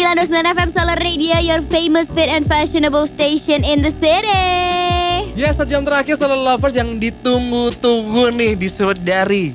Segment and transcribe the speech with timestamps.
[0.00, 4.32] 929 FM Solar Radio, your famous fit and fashionable station in the city.
[5.36, 8.68] Ya, satu jam terakhir Solar Lovers yang ditunggu-tunggu nih di
[8.98, 9.52] dari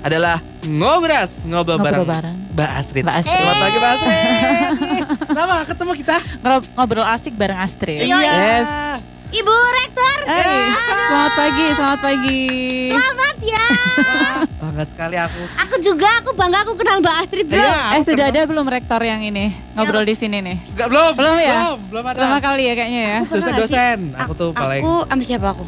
[0.00, 2.36] adalah ngobras ngobrol, Ngobrol bareng, bareng.
[2.52, 3.02] Mbak Astrid.
[3.04, 3.36] Mbak Astrid.
[3.36, 4.16] Selamat pagi Mbak Astrid.
[5.36, 6.16] Lama ketemu kita.
[6.40, 8.00] Ngob- Ngobrol asik bareng Astrid.
[8.00, 8.16] Iya.
[8.18, 8.68] Yes.
[9.30, 10.68] Ibu Rektor, Hai,
[11.04, 12.42] selamat pagi, selamat pagi.
[12.88, 13.66] selamat ya.
[14.62, 15.42] Bangga sekali aku.
[15.58, 17.58] Aku juga, aku bangga aku kenal Mbak Astrid bro.
[17.58, 18.38] Iya, Eh aku sudah kenal.
[18.38, 20.56] ada belum rektor yang ini ngobrol di sini nih?
[20.70, 21.12] Enggak belum.
[21.12, 21.50] Belum ya?
[21.58, 22.14] Belum, belum ada.
[22.14, 23.18] Pertama kali ya kayaknya ya.
[23.26, 23.98] Dosen-dosen.
[24.06, 24.20] sih?
[24.22, 24.78] Aku tuh paling.
[24.80, 25.64] Aku sama siapa aku?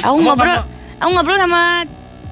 [0.00, 0.64] Aku Kamu ngobrol, apa?
[0.96, 1.62] aku ngobrol sama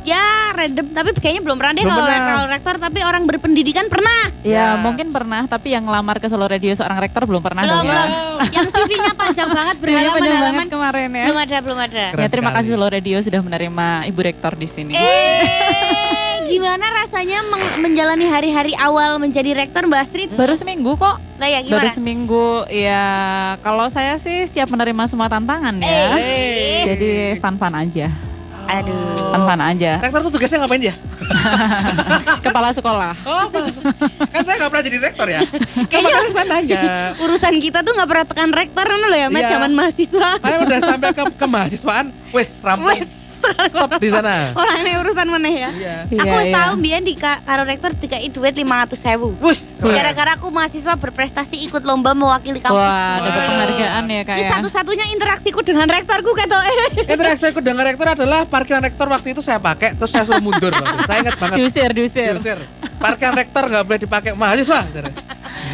[0.06, 0.22] ya
[0.54, 4.30] random tapi kayaknya belum pernah deh Belum kalau rektor tapi orang berpendidikan pernah.
[4.40, 4.66] Ya, Ya.
[4.78, 7.92] mungkin pernah, tapi yang lamar ke Solo Radio seorang rektor belum pernah belum dong ya.
[7.98, 8.38] belum.
[8.54, 10.46] Yang CV-nya panjang banget panjang berhalaman-halaman.
[10.54, 11.24] banget kemarin ya.
[11.26, 12.04] Belum ada, belum ada.
[12.08, 12.58] Keren Ya terima sekali.
[12.62, 14.92] kasih Solo Radio sudah menerima Ibu Rektor di sini.
[14.94, 15.42] Eh,
[16.46, 17.38] gimana rasanya
[17.76, 20.30] menjalani hari-hari awal menjadi rektor Mbak Astrid?
[20.32, 21.16] Baru seminggu kok.
[21.36, 21.92] Lah ya Baru gimana?
[21.92, 22.48] seminggu.
[22.68, 23.04] Ya
[23.60, 26.16] kalau saya sih siap menerima semua tantangan ya.
[26.16, 26.82] Eh.
[26.86, 28.08] Jadi fun-fun aja.
[28.66, 29.30] Aduh.
[29.30, 29.92] Fun-fun aja.
[30.00, 30.94] Rektor tuh tugasnya ngapain dia?
[32.44, 33.14] Kepala sekolah.
[33.22, 33.46] Oh,
[34.30, 35.40] kan saya nggak pernah jadi rektor ya.
[35.86, 36.80] Kayaknya kan saya nanya.
[37.24, 39.50] Urusan kita tuh nggak pernah tekan rektor kan loh ya, Met, Iya.
[39.58, 40.28] zaman mahasiswa.
[40.38, 42.90] Saya udah sampai ke kemahasiswaan, wes rampung.
[42.90, 43.06] Wes,
[43.66, 44.50] Stop di sana.
[44.52, 45.70] Orang ini urusan mana ya?
[45.70, 45.96] Iya.
[46.08, 46.56] Aku Iya, wis iya.
[46.56, 49.34] tahu biyen di ka- karo rektor dikai duit 500 sewu.
[49.38, 49.94] Wih, keren.
[49.94, 52.76] Gara-gara aku mahasiswa berprestasi ikut lomba mewakili kampus.
[52.76, 54.48] Wah, dapat penghargaan ya kak ya.
[54.52, 56.76] satu-satunya interaksiku dengan rektorku kata eh.
[57.06, 60.72] Interaksiku dengan rektor adalah parkiran rektor waktu itu saya pakai, terus saya suruh mundur.
[61.06, 61.56] Saya ingat banget.
[61.58, 62.34] Diusir, diusir.
[62.34, 62.58] Diusir.
[62.96, 64.80] Parkiran rektor nggak boleh dipakai mahasiswa.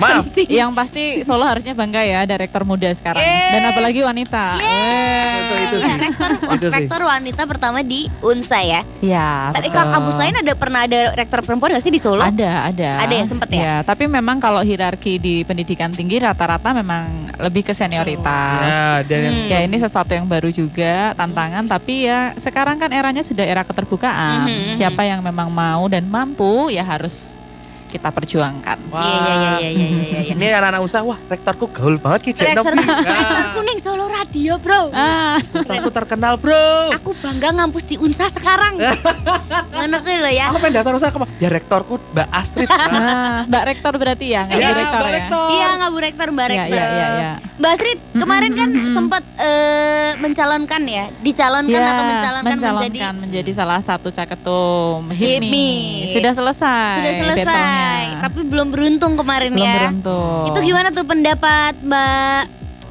[0.00, 0.24] Maaf.
[0.48, 3.20] Yang pasti Solo harusnya bangga ya ada rektor muda sekarang.
[3.20, 3.50] Eh.
[3.52, 4.56] Dan apalagi wanita.
[4.56, 5.94] Itu itu sih.
[5.98, 6.74] rektor Itu sih.
[6.76, 8.80] rektor wanita pertama di Unsa ya.
[9.04, 9.50] Ya.
[9.52, 9.76] Tapi betul.
[9.76, 12.22] kalau kampus lain ada pernah ada rektor perempuan nggak sih di Solo?
[12.24, 12.90] Ada, ada.
[13.04, 13.60] Ada ya, sempet ya?
[13.60, 18.70] Ya, tapi memang kalau hierarki di pendidikan tinggi rata-rata memang lebih ke senioritas.
[18.70, 23.20] Ya, dan yang Ya ini sesuatu yang baru juga tantangan tapi ya sekarang kan eranya
[23.20, 24.48] sudah era keterbukaan.
[24.48, 27.41] Mhm, Siapa yang memang mau dan mampu ya harus
[27.92, 28.78] kita perjuangkan.
[28.88, 29.04] Wah.
[29.04, 30.20] Iya iya iya iya iya iya.
[30.24, 30.32] iya.
[30.32, 32.80] Ini anak-anak usaha, wah rektorku gaul banget Ki Rektor, Nom.
[32.80, 34.88] rektor kuning Solo Radio bro.
[34.90, 36.88] Ah, Rektorku terkenal bro.
[36.96, 38.80] Aku bangga ngampus di Unsa sekarang.
[39.76, 40.48] Ngono kuwi lho ya.
[40.48, 41.30] Aku pengen daftar usaha ke mana?
[41.36, 42.68] Ya rektorku Mbak Astrid.
[42.70, 45.16] nah, Mbak Rektor berarti ya, Iya, Bu Rektor Mbak ya.
[45.18, 45.46] Rektor.
[45.50, 46.72] Iya nggak Bu Rektor, Mbak Iya, Rektor.
[46.72, 47.32] iya, iya, iya.
[47.58, 53.50] Mbak Astrid kemarin kan sempat eh, mencalonkan ya, dicalonkan Ya, atau mencalonkan, menjadi mencalonkan menjadi
[53.52, 55.70] salah satu caketum HIPMI.
[56.12, 56.94] Sudah selesai.
[56.98, 57.44] sudah selesai,
[57.82, 58.20] battle-nya.
[58.22, 59.74] tapi belum beruntung kemarin belum ya.
[59.82, 60.42] beruntung.
[60.48, 62.42] Itu gimana tuh pendapat Mbak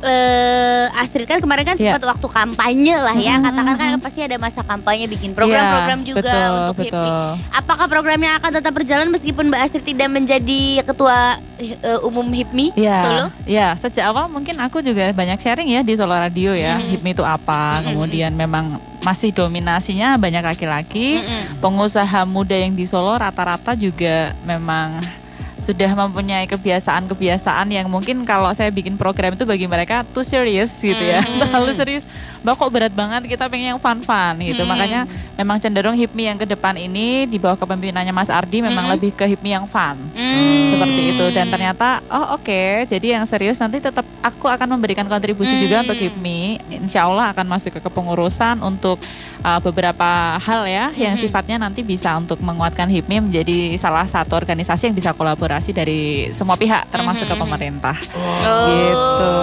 [0.02, 1.94] eh, Astrid kan kemarin kan Iya.
[1.94, 4.02] sempat waktu kampanye lah ya, Mhm, katakan kan mhm.
[4.02, 6.90] pasti ada masa kampanye bikin program-program Iya, juga betul, untuk HIPMI.
[7.06, 7.30] betul.
[7.54, 12.98] Apakah programnya akan tetap berjalan meskipun Mbak Astrid tidak menjadi ketua eh, umum HIPMI Ya,
[13.00, 13.26] Solo?
[13.46, 16.98] ya sejak awal mungkin aku juga banyak sharing ya di Solo Radio ya, Mhm.
[16.98, 21.58] HIPMI itu apa, kemudian memang masih dominasinya banyak laki-laki, Mm-mm.
[21.62, 25.21] pengusaha muda yang di Solo rata-rata juga memang
[25.62, 30.98] sudah mempunyai kebiasaan-kebiasaan yang mungkin kalau saya bikin program itu bagi mereka too serious gitu
[30.98, 31.38] ya, Mhm.
[31.46, 32.04] terlalu serius.
[32.42, 34.70] Mbak kok berat banget kita pengen yang fun-fun gitu, Mhm.
[34.70, 35.02] makanya
[35.38, 38.94] memang cenderung HIPMI yang ke depan ini di bawah kepemimpinannya Mas Ardi memang Mhm.
[38.98, 40.74] lebih ke HIPMI yang fun Hmm.
[40.74, 45.54] seperti itu dan ternyata oh oke jadi yang serius nanti tetap aku akan memberikan kontribusi
[45.54, 45.62] Hmm.
[45.62, 46.42] juga untuk HIPMI
[46.82, 48.98] Insya Allah akan masuk ke kepengurusan untuk
[49.42, 51.22] uh, beberapa hal ya yang Hmm.
[51.22, 56.56] sifatnya nanti bisa untuk menguatkan HIPMI menjadi salah satu organisasi yang bisa kolaborasi dari semua
[56.56, 57.42] pihak termasuk ke Hmm.
[57.42, 57.98] pemerintah
[58.42, 58.68] Oh.
[58.68, 59.34] Gitu.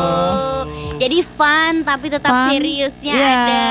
[0.98, 3.62] Jadi fun tapi tetap Fun, seriusnya ya, ada.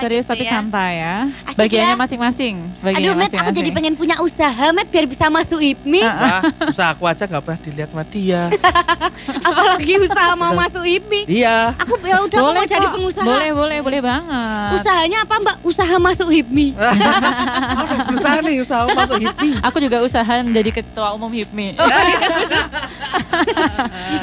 [0.00, 0.50] serius gitu tapi ya.
[0.50, 2.00] santai ya Asik bagiannya ya.
[2.00, 6.00] masing-masing Aduh bagiannya Met, aku jadi pengen punya usaha Met biar bisa masuk HIPMI.
[6.00, 8.48] Wah, usaha aku aja nggak pernah dilihat sama dia.
[9.40, 11.20] Apalagi usaha mau masuk HIPMI.
[11.26, 11.72] iya.
[11.76, 13.24] Aku ya udah boleh mau jadi pengusaha.
[13.24, 15.56] boleh boleh boleh banget Usahanya apa Mbak?
[15.62, 16.66] Usaha masuk HIPMI.
[16.74, 19.50] Aku berusaha nih usaha masuk HIPMI.
[19.62, 21.76] Aku juga usaha menjadi ketua umum HIPMI.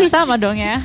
[0.08, 0.80] Sama dong ya.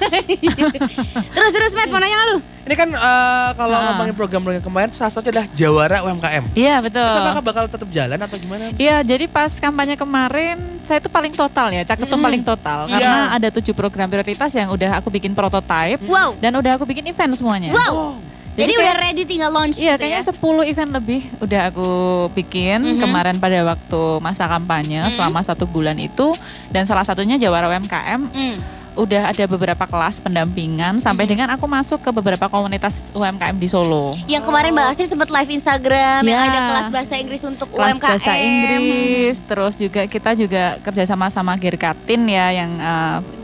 [1.31, 2.38] terus terus Met mau nanya lu.
[2.62, 3.82] Ini kan eh, kalau Ah.
[3.90, 6.44] ngomongin program-program kemarin salah satunya adalah Jawara UMKM.
[6.52, 7.11] Iya Itu betul.
[7.19, 8.70] apakah bakal tetap jalan atau gimana?
[8.73, 12.93] Iya, jadi pas kampanye kemarin saya itu paling total ya, caketum paling total Iya.
[12.93, 14.21] karena ada tujuh program prioritas
[14.52, 16.38] yang udah aku bikin prototype Wow.
[16.38, 17.70] dan udah aku bikin event semuanya.
[17.70, 18.19] Wow.
[18.52, 20.28] Jadi, Jadi udah kayak- ready tinggal launch Iya, gitu kayaknya ya.
[20.28, 21.88] 10 event lebih udah aku
[22.32, 23.00] bikin Mhm.
[23.00, 25.16] kemarin pada waktu masa kampanye Mhm.
[25.16, 26.36] selama satu bulan itu
[26.69, 28.56] dan salah satunya Jawara UMKM Hmm.
[28.94, 34.12] Udah ada beberapa kelas pendampingan sampai dengan aku masuk ke beberapa komunitas UMKM di Solo.
[34.26, 36.46] Yang kemarin Mbak Astrid sempat live Instagram yang Ya.
[36.46, 38.04] ada kelas bahasa Inggris untuk kelas UMKM.
[38.06, 42.70] bahasa Inggris, terus juga kita juga kerjasama sama Girkatin ya yang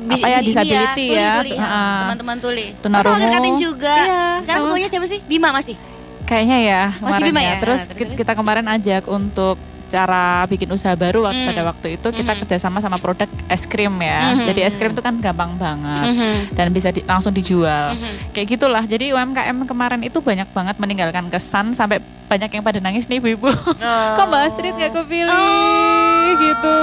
[0.05, 1.97] Bis- apa ya ini disability tuli, ya, tuli, Heeh.
[2.03, 2.67] teman-teman tuli.
[2.79, 3.15] Tunarungu.
[3.15, 3.95] Oh, sama Katin juga.
[3.95, 5.21] Iya, Sekarang ketuanya siapa sih?
[5.23, 5.77] Bima masih.
[6.25, 7.49] kayaknya ya Masih Bima ya.
[7.51, 7.55] ya?
[7.59, 8.17] Terus ki- terus.
[8.17, 9.57] kita kemarin ajak untuk
[9.89, 11.49] cara bikin usaha baru waktu Hmm.
[11.49, 12.39] pada waktu itu kita Mhm.
[12.43, 14.33] kerjasama sama produk es krim ya.
[14.33, 14.45] Mhm.
[14.47, 16.33] Jadi es krim itu kan gampang banget Mhm.
[16.53, 17.93] dan bisa di- langsung dijual.
[17.93, 18.31] Mhm.
[18.31, 18.85] Kayak gitulah.
[18.85, 23.49] Jadi UMKM kemarin itu banyak banget meninggalkan kesan sampai banyak yang pada nangis nih ibu-ibu.
[24.17, 26.77] Kok Mbak Astrid nggak kepilih Oh, gitu?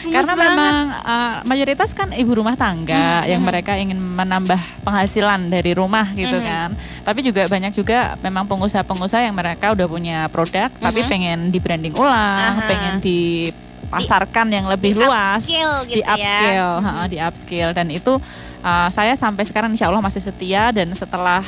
[0.00, 0.12] Ibu.
[0.12, 0.48] Karena banget.
[0.48, 6.06] memang uh, mayoritas kan ibu rumah tangga Mhm, yang mereka ingin menambah penghasilan dari rumah
[6.12, 6.44] gitu Mhm.
[6.44, 6.68] kan.
[7.02, 11.08] Tapi juga banyak juga memang pengusaha-pengusaha yang mereka udah punya produk tapi Mhm.
[11.08, 12.64] pengen di branding ulang, Aha.
[12.64, 16.12] pengen dipasarkan yang lebih Di luas, upscale gitu di ya.
[16.12, 18.12] upscale, ha, di upscale dan itu
[18.60, 21.42] uh, saya sampai sekarang insya Allah masih setia dan setelah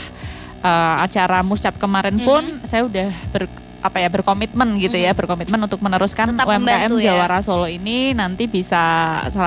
[0.60, 2.64] uh, acara muscap kemarin pun Mhm.
[2.64, 3.44] saya udah ber
[3.80, 7.16] apa ya berkomitmen gitu ya berkomitmen untuk meneruskan Tetap UMKM membantu ya.
[7.16, 8.80] Jawara Solo ini nanti bisa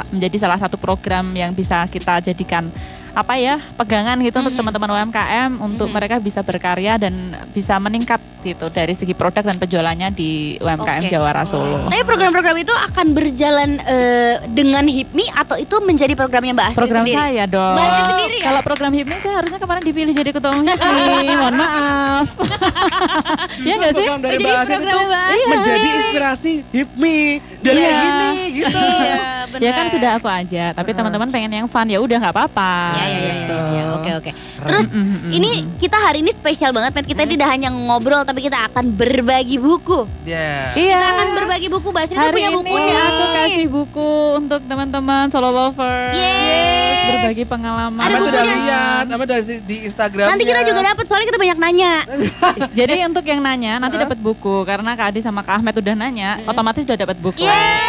[0.10, 2.68] menjadi salah satu program yang bisa kita jadikan
[3.14, 4.60] apa ya pegangan gitu untuk Mhm.
[4.60, 5.94] teman-teman UMKM untuk Mhm.
[5.94, 7.14] mereka bisa berkarya dan
[7.50, 11.10] bisa meningkat gitu dari segi produk dan penjualannya di UMKM Oke.
[11.10, 11.88] Jawara Solo.
[11.88, 17.04] Tapi program-program itu akan berjalan eh, dengan HIPMI atau itu menjadi programnya Mbak Astrid Program
[17.04, 17.20] sendiri?
[17.20, 17.72] saya dong.
[17.72, 18.44] Mbak Astrid sendiri ya?
[18.44, 21.06] Kalau program HIPMI saya harusnya kemarin dipilih jadi ketua umum HIPMI.
[21.40, 22.26] Mohon maaf.
[23.64, 24.04] ya nggak sih?
[24.04, 25.48] Program dari Jadi Mbak program itu Mbak Astrid.
[25.48, 27.20] menjadi inspirasi HIPMI.
[27.64, 27.92] Biar Iya.
[27.94, 28.82] gini gitu.
[28.82, 29.18] Iya,
[29.64, 29.94] Ya kan benar.
[29.94, 32.74] sudah aku aja, tapi teman-teman pengen yang fun ya udah nggak apa-apa.
[32.98, 33.56] Ya, ya, ya, ya, gitu.
[33.56, 34.32] ya, Oke, oke.
[34.64, 35.68] Terus Mm, mm, mm, ini mm.
[35.78, 37.06] kita hari ini spesial banget, Matt.
[37.06, 40.04] Kita tidak hanya ngobrol, tapi kita akan berbagi buku.
[40.24, 40.72] Ya.
[40.74, 40.96] Iya.
[40.96, 41.88] Kita akan berbagi buku.
[41.90, 42.96] Tuh Hari punya ini buku nih.
[42.96, 46.14] aku kasih buku untuk teman-teman solo lovers.
[46.14, 46.82] Yeay.
[47.06, 48.00] Berbagi pengalaman.
[48.00, 48.60] Ada Ahmad udah bukunya.
[48.64, 50.26] lihat, Ahmad udah di- di Instagram.
[50.26, 51.94] Nanti kita juga dapat soalnya kita banyak nanya.
[52.80, 56.40] Jadi untuk yang nanya nanti dapat buku karena Kak Adi sama Kak Ahmed udah nanya,
[56.44, 57.40] otomatis udah dapat buku.
[57.40, 57.84] Yeay,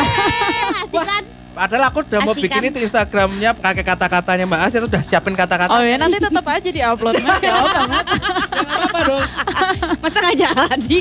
[0.80, 1.22] asik kan?
[1.54, 5.70] Padahal aku udah mau Asik bikin itu Instagramnya pakai kata-katanya Mbak Astrid udah siapin kata-kata.
[5.70, 7.38] Oh ya nanti tetap aja diupload Mas.
[7.38, 8.06] Gak apa banget.
[8.50, 9.26] Apa-apa dong.
[10.02, 10.98] Masa nggak jadi?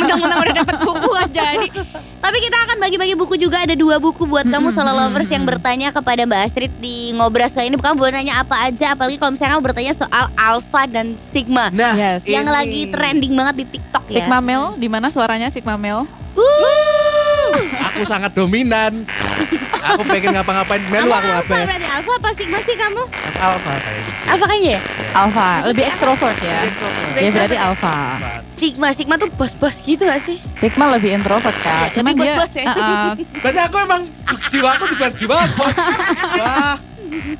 [0.00, 1.68] Mentang-mentang udah dapat buku nggak jadi.
[2.20, 5.92] Tapi kita akan bagi-bagi buku juga ada dua buku buat kamu solo lovers yang bertanya
[5.92, 7.76] kepada Mbak Astrid di ngobras kali ini.
[7.76, 11.68] Kamu boleh nanya apa aja, apalagi kalau misalnya kamu bertanya soal alpha dan sigma.
[11.68, 12.24] Nah, Yes.
[12.24, 12.52] yang ini.
[12.56, 14.24] lagi trending banget di TikTok ya.
[14.24, 16.08] Sigma Mel, di mana suaranya Sigma Mel?
[16.32, 17.56] Uh.
[17.92, 19.04] Aku sangat dominan.
[19.80, 21.54] Aku pengen ngapa-ngapain melu aku alpha apa?
[21.64, 23.02] berarti alpha apa sigma sih kamu?
[23.40, 24.20] Alpha kayak gitu.
[24.30, 24.80] Alpha kayaknya ya?
[25.10, 26.58] Alpha, Maksudnya lebih ekstrovert ya.
[27.18, 27.94] Ya berarti Alpha.
[28.52, 30.36] Sigma, sigma tuh bos-bos gitu gak sih?
[30.38, 31.88] Sigma lebih introvert Iya, kak.
[31.96, 32.64] Cuman lebih dia bos-bos ya.
[33.42, 34.02] Berarti aku emang
[34.52, 35.74] jiwaku bukan jiwa bos.
[36.44, 36.76] Wah,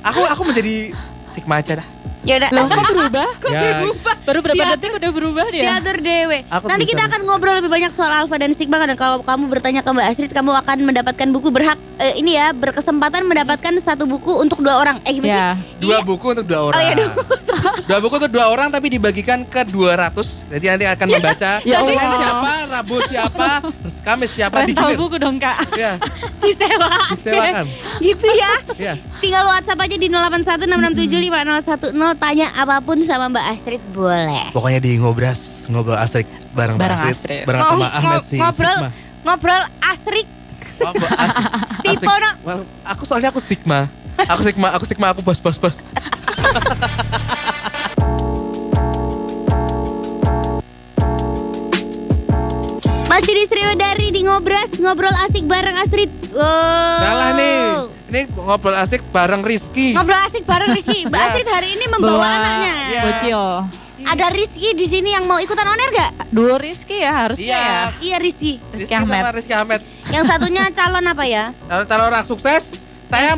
[0.01, 0.75] aku aku menjadi
[1.29, 2.00] Sigma aja dah.
[2.20, 2.49] Ya udah.
[2.50, 3.28] loh kok berubah?
[3.50, 3.81] Ya,
[4.22, 5.62] Baru berapa Diatur- detik udah berubah dia?
[5.67, 6.38] Diatur dewe.
[6.46, 9.49] Aku Nanti bisa kita akan ngobrol lebih banyak soal alfa dan sigma dan kalau kamu
[9.49, 14.05] bertanya ke Mbak Astrid, kamu akan mendapatkan buku berhak eh, ini ya berkesempatan mendapatkan satu
[14.05, 15.00] buku untuk dua orang.
[15.02, 15.49] Eh gimana Ya.
[15.50, 15.81] sih?
[15.81, 16.06] dua Iya.
[16.06, 16.76] buku untuk dua orang.
[16.76, 17.08] Oh iya, dua
[17.82, 20.49] Dua buku untuk dua orang tapi dibagikan ke 200.
[20.49, 22.17] Jadi nanti akan membaca Ya Senin Allah.
[22.17, 24.99] siapa, Rabu siapa, terus Kamis siapa Rental digilir.
[24.99, 25.56] buku dong kak.
[25.75, 25.97] Ya,
[26.41, 26.88] Disewa.
[27.12, 27.67] Disewakan.
[28.00, 28.53] gitu ya.
[28.77, 28.94] ya.
[29.19, 34.44] Tinggal WhatsApp aja di 0816675010 tanya apa pun sama Mbak Astrid boleh.
[34.50, 37.43] Pokoknya di ngobras, ngobrol asrik bareng, Bareng Mbak Astrid.
[37.44, 38.91] bareng Ngo- sama Ahmed ngo- si ngobrol Sigma.
[39.23, 40.27] ngobrol asrik.
[40.81, 40.93] Oh,
[41.23, 41.44] asik.
[41.84, 42.06] Tipe
[42.82, 43.84] aku soalnya aku Sigma.
[44.22, 45.77] Aku Sigma, aku Sigma, aku bos bos bos.
[53.10, 56.06] Masih di Sriwedari di ngobras ngobrol asik bareng Astrid.
[56.31, 57.02] Wow.
[57.02, 57.58] Salah nih.
[58.06, 59.98] Ini ngobrol asik bareng Rizky.
[59.98, 61.02] Ngobrol asik bareng Rizky.
[61.10, 61.26] Mbak Ya.
[61.26, 62.74] Astrid hari ini membawa anaknya.
[62.88, 63.02] Ya.
[63.02, 63.43] Bocil.
[64.00, 66.31] Ada Rizky di sini yang mau ikutan oner gak?
[66.31, 67.58] Dua Rizky ya harusnya Iya.
[67.60, 67.82] ya.
[67.98, 68.52] Iya Rizky.
[68.70, 69.10] Rizky Ahmed.
[69.12, 69.81] sama Rizky Ahmed.
[70.08, 71.44] Yang satunya calon apa ya?
[71.67, 72.70] Kalau kalau orang sukses,
[73.10, 73.34] saya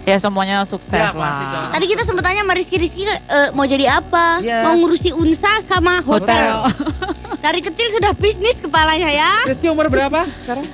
[0.00, 1.68] Ya semuanya sukses Ya, lah.
[1.72, 4.40] Tadi kita sempat tanya sama Rizky, Rizky eh, mau jadi apa?
[4.40, 4.64] Iya.
[4.64, 6.68] Mau ngurusi unsa sama hotel.
[6.68, 7.08] Hotel.
[7.40, 9.30] Dari kecil sudah bisnis kepalanya ya.
[9.48, 10.66] Rizky umur berapa sekarang?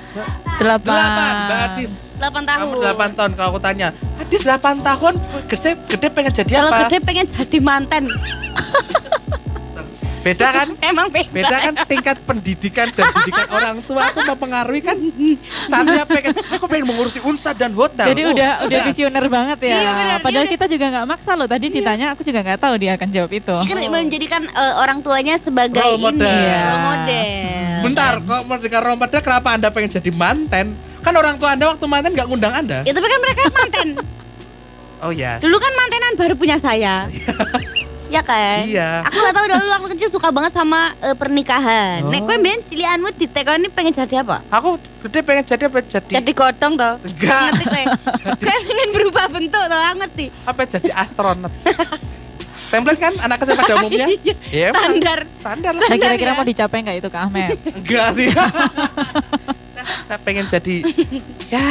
[0.59, 0.91] Delapan.
[0.91, 1.33] Delapan.
[1.47, 1.91] Mbak Adis.
[2.17, 2.65] 8 tahun.
[2.65, 3.87] Kamu 8 tahun kalau aku tanya.
[4.19, 5.13] Adis 8 tahun,
[5.47, 6.79] gede, gede pengen jadi Kalau apa?
[6.89, 8.03] gede pengen jadi manten.
[10.19, 10.67] Beda kan?
[10.91, 11.29] Emang beda.
[11.29, 14.97] Beda kan tingkat pendidikan dan didikan orang tua itu mempengaruhi kan.
[15.65, 18.07] Satunya pengen, aku pengen mengurusi unsa dan hotel.
[18.07, 19.77] Jadi Oh, udah udah visioner banget ya.
[19.77, 20.17] Iya, benar.
[20.19, 21.47] Padahal kita juga nggak maksa loh.
[21.47, 23.55] Tadi ditanya aku juga nggak tahu dia akan jawab itu.
[23.63, 26.27] Kan menjadikan eh, orang tuanya sebagai Role model.
[26.27, 26.59] ini, Iya.
[26.65, 27.27] role model.
[27.77, 30.67] Bentar, kok merdeka role model kenapa Anda pengen jadi manten?
[30.97, 32.83] Kan orang tua anda waktu mantan nggak ngundang anda.
[32.83, 33.87] Ya tapi kan mereka manten.
[34.97, 35.37] Oh ya.
[35.37, 37.05] Dulu kan mantenan baru punya saya.
[38.07, 38.63] ya kan?
[38.63, 39.03] Iya.
[39.03, 42.03] Aku gak tahu dulu waktu kecil suka banget sama eh, pernikahan.
[42.03, 42.11] Oh.
[42.11, 44.41] Nek kowe mbiyen cilianmu ditekoni pengen jadi apa?
[44.49, 46.11] Aku gede pengen jadi apa jadi?
[46.19, 46.93] Jadi godong toh.
[47.01, 47.41] Enggak.
[47.51, 47.83] Ngerti kowe?
[48.35, 50.25] Kowe pengen berubah bentuk toh, ngerti?
[50.43, 51.51] Apa jadi astronot?
[52.67, 54.07] Template kan anak kecil pada umumnya?
[54.19, 54.69] Iya, Ya.
[54.75, 55.19] Standar.
[55.39, 55.79] Standar lah.
[55.79, 56.35] Nah Standar kira-kira ya.
[56.35, 57.49] mau dicapai nggak itu Kak Ahmed?
[57.79, 58.27] Enggak sih.
[60.07, 60.87] Saya pengen jadi
[61.53, 61.67] ya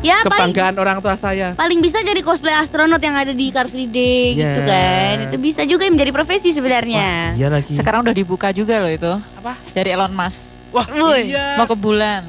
[0.00, 1.52] Ya paling kebanggaan orang tua saya.
[1.52, 4.64] paling bisa jadi cosplay astronot yang ada di Car Free Day gitu Ya.
[4.66, 5.14] kan.
[5.28, 7.32] Itu bisa juga menjadi profesi sebenarnya.
[7.34, 7.72] Iya lagi.
[7.72, 9.52] Sekarang udah dibuka juga loh itu apa?
[9.70, 10.56] dari Elon Musk.
[10.70, 11.28] Wah, Woi.
[11.28, 11.54] iya.
[11.54, 12.24] Mau ke bulan.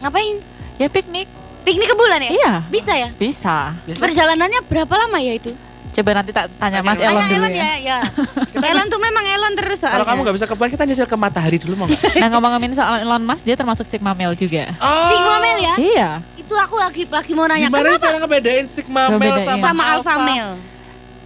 [0.00, 0.36] Ngapain?
[0.74, 1.28] Ya piknik.
[1.62, 2.30] Piknik ke bulan ya?
[2.32, 2.52] Iya.
[2.66, 3.08] Bisa ya?
[3.14, 3.72] Bisa.
[3.86, 5.52] Perjalanannya berapa lama ya itu?
[5.94, 7.62] Coba nanti tak tanya Mas Elon Tanya dulu Elon ya.
[7.62, 7.98] ya, ya.
[8.74, 10.02] Elon tuh memang Elon terus soalnya.
[10.02, 12.02] Kalau kamu nggak bisa ke bulan, kita nyusul ke matahari dulu mau nggak?
[12.22, 14.74] Nah ngomongin soal Elon Musk dia termasuk Sigma male juga.
[14.82, 15.74] Sigma male ya?
[15.78, 16.10] Iya.
[16.34, 19.82] Itu aku lagi lagi mau nanya Gimana sih kenapa cara ngebedain sigma male sama, sama
[19.94, 20.54] alpha male?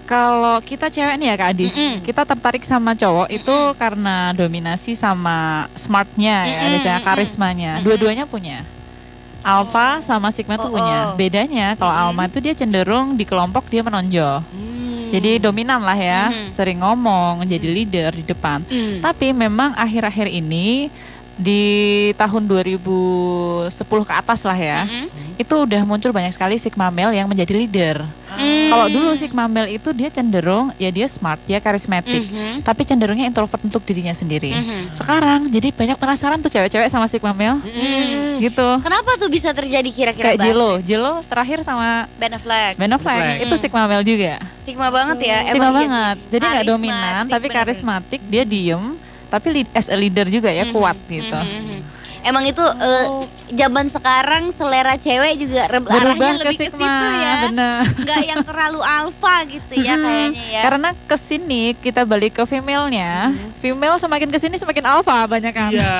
[0.08, 2.00] Kalau kita cewek nih ya Kak Adis, Mm-mm.
[2.00, 7.08] kita tertarik sama cowok itu karena dominasi sama smartnya ya, Mm-mm, biasanya mm-mm.
[7.12, 7.72] karismanya.
[7.84, 8.64] Dua-duanya punya.
[9.48, 10.98] Alpha sama Sigma tuh Oh, punya.
[11.08, 11.16] oh.
[11.16, 14.44] Bedanya kalau Alpha itu dia cenderung di kelompok dia menonjol.
[14.44, 15.08] Hmm.
[15.08, 16.52] Jadi dominan lah ya, Mhm.
[16.52, 18.60] sering ngomong, jadi leader di depan.
[18.62, 19.00] Hmm.
[19.00, 20.92] Tapi memang akhir-akhir ini
[21.32, 21.64] di
[22.12, 25.27] tahun 2010 ke atas lah ya, Mm-mm.
[25.38, 28.02] Itu udah muncul banyak sekali Sigma male yang menjadi leader.
[28.28, 28.68] Hmm.
[28.68, 32.60] Kalau dulu Sigma male itu dia cenderung ya dia smart, dia karismatik, Mhm.
[32.60, 34.50] tapi cenderungnya introvert untuk dirinya sendiri.
[34.50, 34.92] Mhm.
[34.92, 38.36] Sekarang jadi banyak penasaran tuh cewek-cewek sama Sigma male, Hmm.
[38.38, 38.68] gitu.
[38.82, 40.46] Kenapa tuh bisa terjadi kira-kira Kayak Mbak?
[40.50, 42.74] Jilo, Jilo terakhir sama Ben Affleck.
[42.74, 43.38] Ben Affleck Affleck.
[43.40, 43.62] itu Hmm.
[43.62, 44.34] Sigma male juga.
[44.60, 45.38] Sigma banget ya.
[45.44, 46.16] Sigma emang iya banget.
[46.18, 46.28] sih.
[46.28, 48.84] Jadi nggak dominan, tapi karismatik, dia diem,
[49.26, 50.72] tapi lead, as a leader juga ya Mhm.
[50.72, 51.30] kuat gitu.
[51.32, 51.80] Mhm, mhm.
[52.20, 53.06] Emang itu eh,
[53.48, 57.34] zaman sekarang selera cewek juga Berubah arahnya ke lebih ke situ ya.
[57.48, 57.80] bener.
[57.98, 60.62] Nggak yang terlalu alfa gitu ya kayaknya ya.
[60.62, 65.70] Karena ke sini kita balik ke female-nya, female semakin ke sini semakin alpha banyak kan.
[65.70, 65.98] Iya,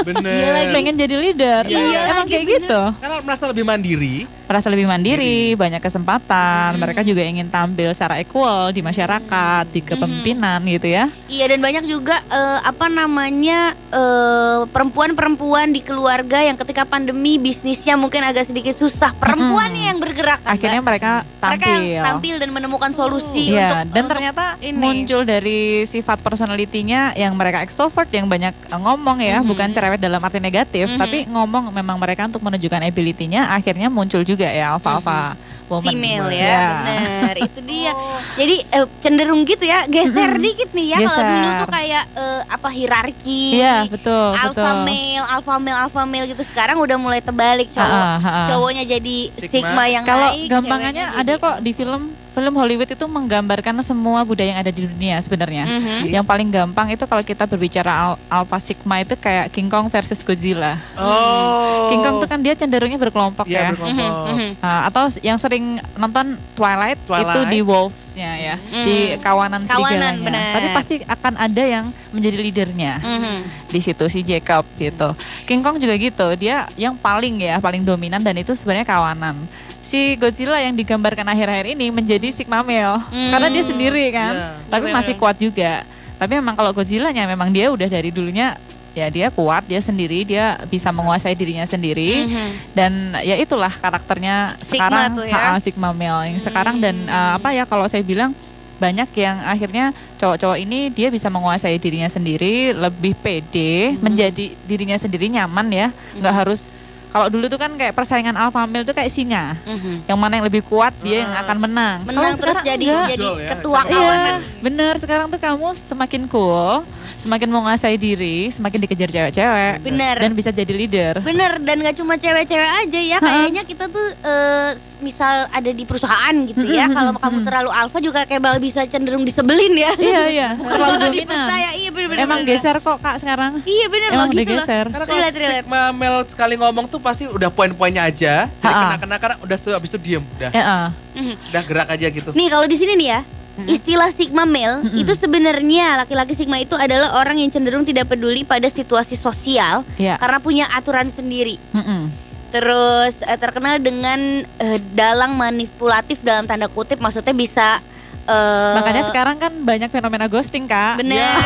[0.00, 0.36] bener.
[0.36, 0.72] Iya lagi.
[0.72, 1.62] Pengen jadi leader.
[1.66, 1.78] Iya.
[1.78, 2.56] Iya, emang lagi, kayak bener.
[2.62, 2.82] gitu.
[2.98, 4.16] Karena merasa lebih mandiri.
[4.46, 6.78] Merasa lebih mandiri, banyak kesempatan.
[6.78, 11.10] Mereka juga ingin tampil secara equal di masyarakat, di kepemimpinan gitu ya.
[11.26, 17.94] Iya dan banyak juga eh, apa namanya eh, perempuan-perempuan di keluarga yang ketika pandemi bisnisnya
[17.94, 19.12] mungkin agak sedikit susah.
[19.12, 20.88] Perempuannya yang bergerak kan, Akhirnya Mbak?
[20.88, 21.82] mereka mereka tampil.
[21.84, 24.78] yang tampil dan menemukan solusi Iya, untuk dan untuk ternyata ini.
[24.78, 29.46] muncul dari sifat personalitinya yang mereka extrovert, yang banyak eh, ngomong ya, Mhm.
[29.46, 30.98] bukan cerewet dalam arti negatif, Mhm.
[30.98, 35.34] tapi ngomong memang mereka untuk menunjukkan ability-nya, akhirnya muncul juga ya alpha-alpha
[35.68, 35.86] woman.
[35.88, 36.66] Female ya, Iya.
[36.78, 37.92] benar itu dia
[38.40, 42.68] jadi eh, cenderung gitu ya geser dikit nih ya kalau dulu tuh kayak eh, apa
[42.68, 44.76] hierarki Iya, betul, alpha betul.
[44.82, 48.44] male alpha male alpha male gitu sekarang udah mulai terbalik cowok Ha-ha, ha-ha.
[48.48, 49.50] cowoknya jadi Sigma.
[49.66, 52.02] sigma, yang Kalau naik gampangannya ada jadi- kok di film
[52.36, 55.64] film Hollywood itu menggambarkan semua budaya yang ada di dunia sebenarnya.
[55.64, 56.12] Mhm.
[56.12, 60.20] Yang paling gampang itu kalau kita berbicara al- alpha sigma itu kayak King Kong versus
[60.20, 60.76] Godzilla.
[60.94, 61.88] Oh.
[61.88, 63.68] King Kong itu kan dia cenderungnya berkelompok Iya, ya.
[63.72, 64.12] berkelompok.
[64.28, 64.50] Mhm, mhm.
[64.60, 65.64] Ah, atau yang sering
[65.94, 67.48] nonton Twilight, itu Twilight.
[67.48, 69.70] di Wolves-nya ya, di kawanan, Hmm.
[69.70, 70.26] Kawanan, serigalanya.
[70.28, 70.52] benar.
[70.52, 73.36] Tapi pasti akan ada yang menjadi leadernya Mhm.
[73.66, 75.08] di situ si Jacob gitu.
[75.44, 79.40] King Kong juga gitu, dia yang paling ya, paling dominan dan itu sebenarnya kawanan.
[79.86, 83.30] Si Godzilla yang digambarkan akhir-akhir ini menjadi Sigma male Hmm.
[83.30, 84.50] karena dia sendiri kan, Iya.
[84.66, 85.22] tapi Iya, masih benar.
[85.22, 85.72] kuat juga.
[86.16, 88.58] Tapi memang kalau Godzilla-nya memang dia udah dari dulunya
[88.92, 92.48] ya dia kuat, dia sendiri, dia bisa menguasai dirinya sendiri Mhm.
[92.72, 95.54] dan ya itulah karakternya Sigma sekarang tuh ya.
[95.60, 97.12] Sigma male yang sekarang dan Hmm.
[97.12, 98.32] uh, apa ya kalau saya bilang
[98.76, 99.84] banyak yang akhirnya
[100.16, 104.02] cowok-cowok ini dia bisa menguasai dirinya sendiri lebih pede Hmm.
[104.02, 106.68] menjadi dirinya sendiri nyaman ya nggak harus
[107.08, 109.56] kalau dulu tuh kan kayak persaingan alpha male tuh kayak singa.
[109.64, 110.06] Mhm.
[110.06, 111.98] yang mana yang lebih kuat dia yang akan menang.
[112.04, 113.08] Menang Kalau terus jadi enggak.
[113.12, 114.92] jadi ya, ketua kawanan Iya, bener.
[114.96, 116.84] Sekarang tuh kamu semakin cool
[117.16, 120.16] semakin menguasai diri semakin dikejar cewek-cewek Bener.
[120.20, 121.24] dan bisa jadi leader.
[121.24, 123.18] Bener dan gak cuma cewek-cewek aja ya.
[123.18, 124.70] Kayaknya kita tuh eh,
[125.06, 128.82] misal ada di perusahaan gitu ya Mm-mm, kalau kamu terlalu alfa juga kayak malah bisa
[128.84, 132.50] cenderung disebelin ya iya iya Bukan terlalu dipercaya iya bener bener Emang bener.
[132.52, 133.62] geser kok kak sekarang.
[133.62, 134.86] iya bener Emang loh gitu loh geser.
[134.90, 138.50] Karena kalau Relate, male sekali ngomong tuh pasti udah poin-poinnya aja.
[138.50, 140.88] Jadi kena-kena karena udah habis itu diem, udah Ya, ah.
[141.14, 141.34] Mhm.
[141.48, 142.30] udah gerak aja gitu.
[142.32, 143.20] nih kalau di sini nih ya
[143.66, 148.68] istilah sigma male itu sebenarnya laki-laki sigma itu adalah orang yang cenderung tidak peduli pada
[148.68, 150.16] situasi sosial Iya.
[150.16, 152.12] karena punya aturan sendiri Mm-mm.
[152.56, 157.84] Terus eh, terkenal dengan eh, dalang manipulatif dalam tanda kutip maksudnya bisa
[158.24, 161.04] eh, Makanya sekarang kan banyak fenomena ghosting kak.
[161.04, 161.20] Bener.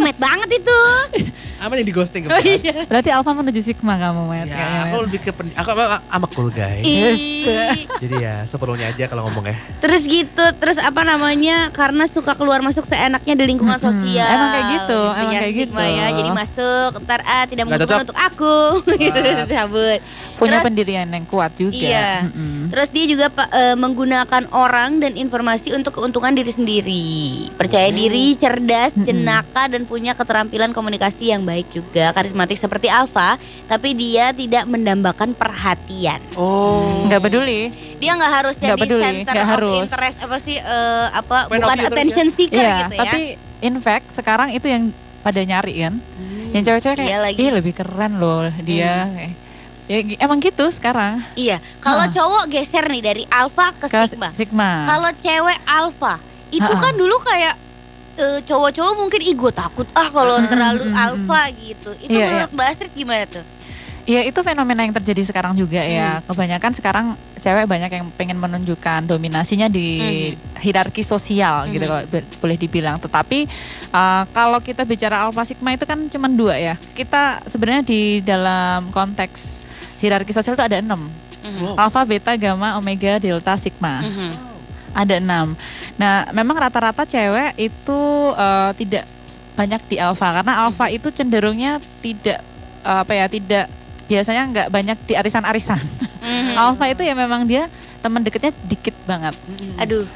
[0.00, 0.80] Amet banget itu.
[1.62, 2.84] apa yang di ghosting Oh, iya.
[2.84, 4.46] Berarti Alpha menuju Sigma kamu, Met.
[4.46, 6.82] Ya, kayaknya, aku lebih ke pen- aku aku I'm a cool guy.
[7.98, 9.56] Jadi ya seperlunya aja kalau ngomong ya.
[9.78, 11.70] Terus gitu, terus apa namanya?
[11.70, 13.88] Karena suka keluar masuk seenaknya di lingkungan Mm-mm.
[13.88, 14.26] sosial.
[14.26, 15.92] Emang kayak gitu, emang ya, kayak Sigma gitu.
[15.92, 16.06] ya.
[16.12, 18.04] Jadi masuk, ntar ah tidak menguntungkan cocok.
[18.04, 18.56] untuk aku.
[19.02, 19.98] gitu, cabut.
[20.32, 21.76] Punya Terus- pendirian yang kuat juga.
[21.76, 22.26] Iya.
[22.26, 22.72] Mm-mm.
[22.72, 27.06] Terus dia juga Pak, eh, menggunakan orang dan informasi untuk keuntungan diri sendiri.
[27.54, 32.10] Percaya diri, cerdas, jenaka dan punya keterampilan komunikasi yang baik juga.
[32.10, 36.18] Karismatik seperti Alfa, tapi dia tidak mendambakan perhatian.
[36.32, 37.04] Oh.
[37.04, 37.68] Nggak peduli.
[37.96, 39.78] Dia nggak harus jadi peduli, center nggak of harus.
[39.86, 43.00] interest apa sih eh, apa of bukan attention seeker Iya, gitu ya.
[43.00, 43.20] tapi
[43.60, 44.90] in fact sekarang itu yang
[45.20, 45.94] pada nyari kan.
[46.50, 47.38] Yang cewek-cewek kayak, Iya lagi.
[47.38, 49.06] ih lebih keren loh dia.
[49.08, 49.32] Kayak,
[49.82, 51.18] Ya, emang gitu sekarang.
[51.34, 52.08] Iya, kalau Hah.
[52.08, 54.30] cowok geser nih dari alfa ke Ke sigma.
[54.30, 54.70] Sigma.
[54.86, 56.14] Kalau cewek alfa,
[56.48, 56.80] itu Ha-ha.
[56.80, 57.54] kan dulu kayak
[58.14, 61.90] eh, cowok-cowok mungkin ih gue takut ah kalau Mm, terlalu mm, mm, alfa gitu.
[61.98, 63.44] Itu Iya, menurut Mbak Astrid gimana tuh?
[64.02, 66.18] Iya itu fenomena yang terjadi sekarang juga ya.
[66.18, 66.26] Hmm.
[66.26, 70.02] Kebanyakan sekarang cewek banyak yang pengen menunjukkan dominasinya di
[70.58, 71.92] hierarki sosial gitu Hmm.
[71.92, 72.98] kalau be- boleh dibilang.
[72.98, 73.46] Tetapi
[73.88, 76.74] uh, kalau kita bicara alpha sigma itu kan cuma dua ya.
[76.90, 79.62] Kita sebenarnya di dalam konteks
[79.98, 81.06] hierarki sosial itu ada enam.
[81.62, 81.78] Wow.
[81.80, 84.02] Alpha, beta, gamma, omega, delta, sigma.
[84.02, 84.30] Mhm.
[84.92, 85.54] Ada enam.
[86.00, 88.00] Nah, memang rata-rata cewek itu
[88.36, 89.04] eh, tidak
[89.52, 92.40] banyak di alpha karena alpha itu cenderungnya tidak
[92.84, 93.66] eh, apa ya tidak
[94.08, 95.80] biasanya nggak banyak di arisan-arisan.
[96.22, 96.54] Mhm.
[96.54, 97.66] alpha itu ya memang dia
[97.98, 99.34] teman deketnya dikit banget
[99.78, 100.06] Aduh.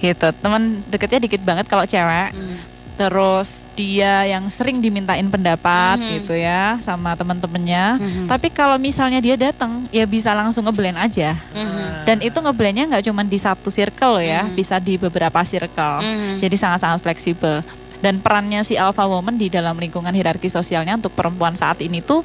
[0.00, 0.28] gitu.
[0.44, 2.36] Teman deketnya dikit banget kalau cewek.
[2.36, 2.73] Mhm.
[2.94, 6.10] Terus dia yang sering dimintain pendapat Mhm.
[6.14, 7.98] gitu ya sama teman-temannya.
[7.98, 8.24] Mhm.
[8.30, 11.34] Tapi kalau misalnya dia datang ya bisa langsung ngeblend aja.
[11.50, 12.06] Mhm.
[12.06, 14.54] Dan itu ngeblendnya nggak cuma di satu circle loh ya, Mhm.
[14.54, 16.06] bisa di beberapa circle.
[16.06, 16.38] Mhm.
[16.38, 17.66] Jadi sangat-sangat fleksibel.
[17.98, 22.22] Dan perannya si alpha woman di dalam lingkungan hierarki sosialnya untuk perempuan saat ini tuh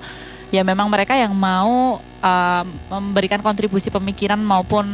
[0.50, 4.86] ya memang mereka yang mau um, memberikan kontribusi pemikiran maupun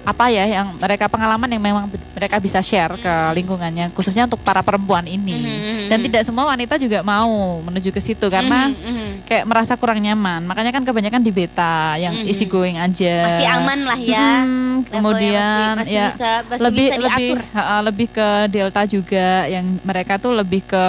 [0.00, 1.84] apa ya yang mereka pengalaman yang memang
[2.16, 5.36] mereka bisa share ke lingkungannya khususnya untuk para perempuan ini.
[5.36, 5.92] Mhm.
[5.92, 8.80] Dan tidak semua wanita juga mau menuju ke situ karena Mhm.
[8.80, 9.08] Mhm.
[9.28, 10.48] kayak merasa kurang nyaman.
[10.48, 12.26] Makanya kan kebanyakan di beta yang Mhm.
[12.26, 13.28] easy going aja.
[13.28, 14.28] Masih aman lah ya.
[14.40, 17.40] Hmm, kemudian masih, masih ya bisa, masih lebih bisa lebih diatur.
[17.52, 20.84] ha-ha, lebih ke delta juga yang mereka tuh lebih ke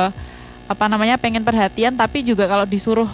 [0.65, 3.12] apa namanya pengen perhatian tapi juga kalau disuruh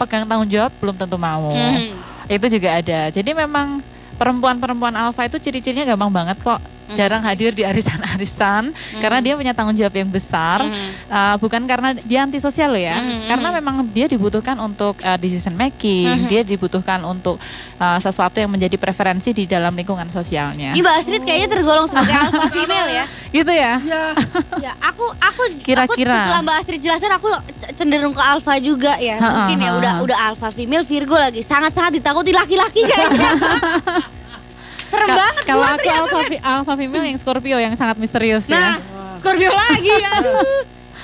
[0.00, 1.52] pegang tanggung jawab belum tentu mau.
[1.52, 1.92] Mhm.
[2.24, 3.12] Itu juga ada.
[3.12, 3.84] Jadi memang
[4.20, 6.60] perempuan-perempuan alfa itu ciri-cirinya gampang banget kok.
[6.90, 6.96] Hmm.
[6.98, 10.58] Jarang hadir di arisan-arisan karena dia punya tanggung jawab yang besar.
[10.60, 10.88] Mhm.
[11.06, 15.54] Uh, bukan karena dia antisosial loh ya, Mhm, karena memang dia dibutuhkan untuk uh, decision
[15.54, 16.26] making, Mhm.
[16.26, 17.38] dia dibutuhkan untuk
[17.78, 20.74] uh, sesuatu yang menjadi preferensi di dalam lingkungan sosialnya.
[20.74, 23.04] Ini Mbak Astrid kayaknya tergolong sebagai alpha female ya.
[23.38, 23.78] Gitu ya?
[23.80, 24.04] Ya.
[24.66, 26.10] Ya, aku aku Kira-kira.
[26.10, 27.30] aku setelah Mbak Astrid jelasin aku
[27.72, 29.16] cenderung ke alpha juga ya.
[29.16, 31.40] Mungkin ya udah udah alpha female Virgo lagi.
[31.40, 33.30] Sangat-sangat ditakuti laki-laki kayaknya.
[34.90, 36.00] Serem Ka- banget Kalau aku ternyata.
[36.00, 39.14] alpha, fi- alpha female yang Scorpio yang sangat misterius Nah, ya.
[39.14, 40.62] Scorpio lagi aduh.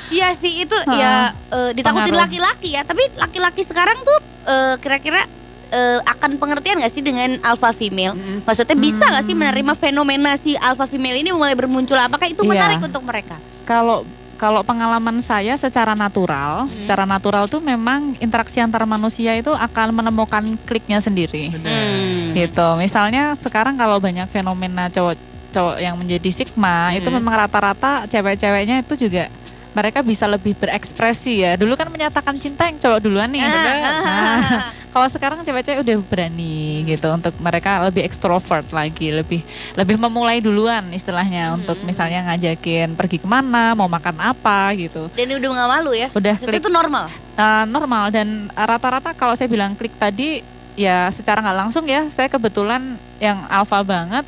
[0.08, 2.82] Iya sih itu ya eh, ditakutin laki-laki ya.
[2.82, 5.22] Tapi laki-laki sekarang tuh eh, kira-kira
[5.68, 8.14] eh, akan pengertian gak sih dengan alpha female?
[8.42, 11.94] Maksudnya bisa gak sih menerima fenomena si alpha female ini mulai bermuncul?
[11.96, 12.50] Apakah itu Iya.
[12.52, 13.34] menarik untuk mereka?
[13.62, 19.96] Kalau kalau pengalaman saya secara natural, secara natural tuh memang interaksi antar manusia itu akan
[19.96, 21.50] menemukan kliknya sendiri.
[21.50, 22.05] Hmm.
[22.36, 22.66] Gitu.
[22.76, 25.16] Misalnya sekarang kalau banyak fenomena cowok
[25.48, 27.16] cowok yang menjadi sigma itu Hmm.
[27.16, 29.32] memang rata-rata cewek-ceweknya itu juga
[29.72, 31.52] mereka bisa lebih berekspresi ya.
[31.54, 33.40] Dulu kan menyatakan cinta yang cowok duluan nih.
[33.40, 34.40] Ah, Nah,
[34.92, 39.40] kalau sekarang cewek-cewek udah berani gitu untuk mereka lebih ekstrovert lagi, lebih
[39.72, 41.56] lebih memulai duluan istilahnya Hmm.
[41.58, 45.08] untuk misalnya ngajakin pergi ke mana, mau makan apa gitu.
[45.12, 46.08] Dan udah nggak malu ya?
[46.10, 46.64] Udah Maksudnya klik.
[46.64, 47.04] itu normal.
[47.36, 50.40] Uh, normal dan rata-rata kalau saya bilang klik tadi
[50.76, 52.80] ya secara nggak langsung ya saya kebetulan
[53.16, 54.22] yang alfa banget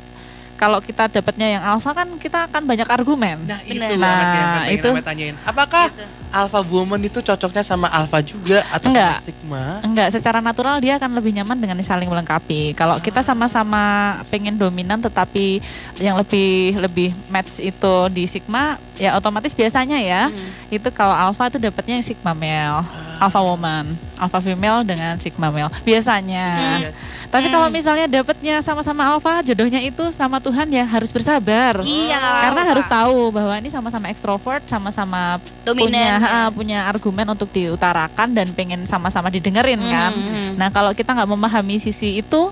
[0.55, 3.89] kalau kita dapatnya yang alfa kan kita akan banyak argumen Nah itu Bener.
[3.89, 4.89] Yang Nah, pengen itu.
[5.01, 5.35] Tanyain.
[5.41, 6.03] Apakah Gitu.
[6.29, 9.17] alpha woman itu cocoknya sama alpha juga atau Enggak.
[9.17, 9.63] sama sigma?
[9.81, 13.81] enggak secara natural dia akan lebih nyaman dengan saling melengkapi kalau kita sama-sama
[14.27, 15.57] pengen dominan tetapi
[15.97, 20.49] yang lebih lebih match itu di sigma ya otomatis biasanya ya Hmm.
[20.69, 22.85] itu kalau alpha itu dapatnya yang sigma male
[23.19, 26.47] alpha woman alpha female dengan sigma male biasanya
[26.79, 26.91] Iya.
[27.29, 27.53] Tapi Hmm.
[27.53, 31.77] kalau misalnya dapatnya sama-sama alfa, jodohnya itu sama Tuhan ya harus bersabar.
[31.79, 32.17] Iya.
[32.17, 36.17] Karena harus tahu bahwa ini sama-sama ekstrovert, sama-sama punya ya.
[36.17, 40.09] ha, punya argumen untuk diutarakan dan pengen sama-sama didengerin kan.
[40.09, 40.57] Mhm.
[40.57, 42.49] Nah kalau kita nggak memahami sisi itu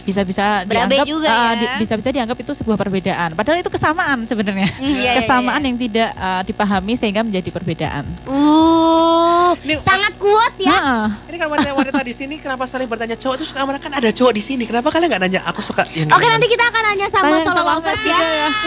[0.00, 1.60] bisa-bisa dianggap juga ah, ya.
[1.76, 3.32] di- bisa-bisa dianggap itu sebuah perbedaan.
[3.32, 4.66] Padahal itu kesamaan sebenarnya.
[4.72, 5.66] Hmm, iya, iya, kesamaan iya.
[5.66, 8.04] yang tidak ah, dipahami sehingga menjadi perbedaan.
[8.24, 10.72] Uh, Ini- sangat kuat ya.
[10.72, 11.04] Heeh.
[11.26, 14.40] Ini kan wanita-wanita di sini kenapa saling bertanya cowok terus kamar kan ada cowok di
[14.40, 14.64] sini.
[14.64, 17.52] Kenapa kalian nggak nanya aku suka yang Oke, nanti kita akan nanya sama Tanya solo
[17.56, 18.18] sama lovers ya.
[18.18, 18.48] ya.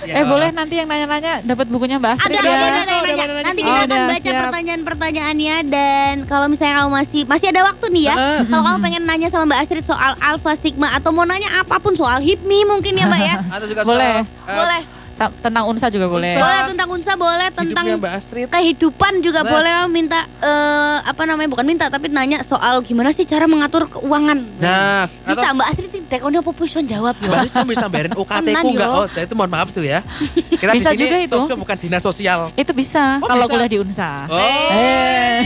[0.00, 2.56] Ya, Eh boleh nanti yang nanya-nanya dapat bukunya Mbak Ada, Astrid ada, ya.
[2.56, 3.20] ada, ada Oh, udah nanya.
[3.20, 3.44] pada nanya.
[3.44, 4.40] Nanti Oh, kita akan udah, baca siap.
[4.42, 8.14] pertanyaan-pertanyaannya dan kalau misalnya kamu masih masih ada waktu nih ya.
[8.16, 8.40] Heeh.
[8.48, 11.92] Kalau kamu pengen nanya sama Mbak Astrid soal Alpha Sigma atau mau nanya apa pun
[11.92, 13.36] soal HIPMI mungkin ya Mbak ya.
[13.54, 14.22] Atau juga Boleh.
[14.22, 14.82] soal, eh, boleh.
[15.20, 16.32] Tentang Unsa juga boleh.
[16.32, 16.40] Unsa.
[16.40, 18.48] Boleh tentang Unsa, boleh tentang Mbak Astrid.
[18.48, 23.28] kehidupan juga boleh kamu minta eh, apa namanya bukan minta tapi nanya soal gimana sih
[23.28, 24.40] cara mengatur keuangan.
[24.56, 27.36] Nah, bisa atau Mbak Astrid tekonnya apa pusing jawab Mbak ya.
[27.36, 28.88] Astrid kamu bisa bayarin UKT ku enggak?
[28.88, 30.00] Oh, itu mohon maaf tuh ya.
[30.56, 31.40] Kita Bisa di sini juga itu.
[31.52, 32.40] bukan dinas sosial.
[32.56, 34.24] Itu bisa Oh, kalau kuliah di Unsa.
[34.24, 34.40] Oh.
[34.40, 35.44] Eh.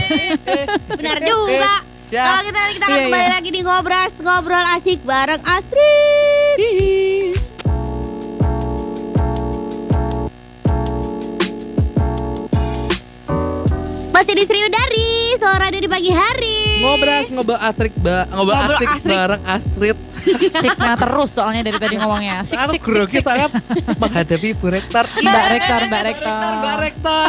[0.95, 1.94] Benar juga.
[2.15, 2.23] Ya.
[2.23, 3.35] Kalau kita nanti kita akan Iya, kembali iya.
[3.35, 6.55] lagi di ngobras ngobrol asik bareng Astrid.
[6.63, 6.95] Hihi.
[14.15, 16.79] Masih di Sriudari, suara dari pagi hari.
[16.79, 19.97] Ngobras ngobrol Astrid, ba, ngobrol Ngobrol asik bareng Astrid.
[20.25, 22.41] Sigma terus soalnya dari tadi ngomongnya.
[22.41, 23.25] Sik, Aku sik, sik, grogi sik.
[23.25, 23.51] sangat
[23.95, 25.05] menghadapi Bu Rektor.
[25.05, 26.51] Mbak Rektor, Mbak Rektor.
[26.55, 27.27] Mbak Rektor.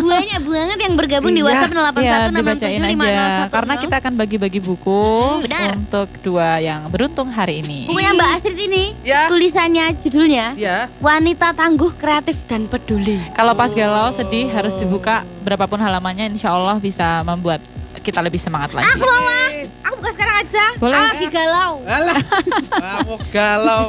[0.00, 1.46] Banyak banget yang bergabung di Iya.
[1.46, 3.46] WhatsApp Iya, dibacain aja.
[3.48, 5.02] Karena 0816 kita akan bagi-bagi buku
[5.44, 5.68] benar.
[5.76, 7.86] untuk dua yang beruntung hari ini.
[7.86, 9.28] Bukunya Mbak Astrid ini, Ya.
[9.28, 10.88] tulisannya judulnya Ya.
[10.98, 13.20] Wanita Tangguh Kreatif dan Peduli.
[13.32, 17.60] Kalau pas galau sedih harus dibuka berapapun halamannya insya Allah bisa membuat
[17.98, 18.88] kita lebih semangat lagi.
[18.88, 19.20] Aku mau
[20.38, 20.64] aja.
[20.76, 20.94] Boleh.
[20.94, 21.72] Ah, lagi galau.
[21.82, 22.16] Alah.
[22.70, 23.84] Kamu galau.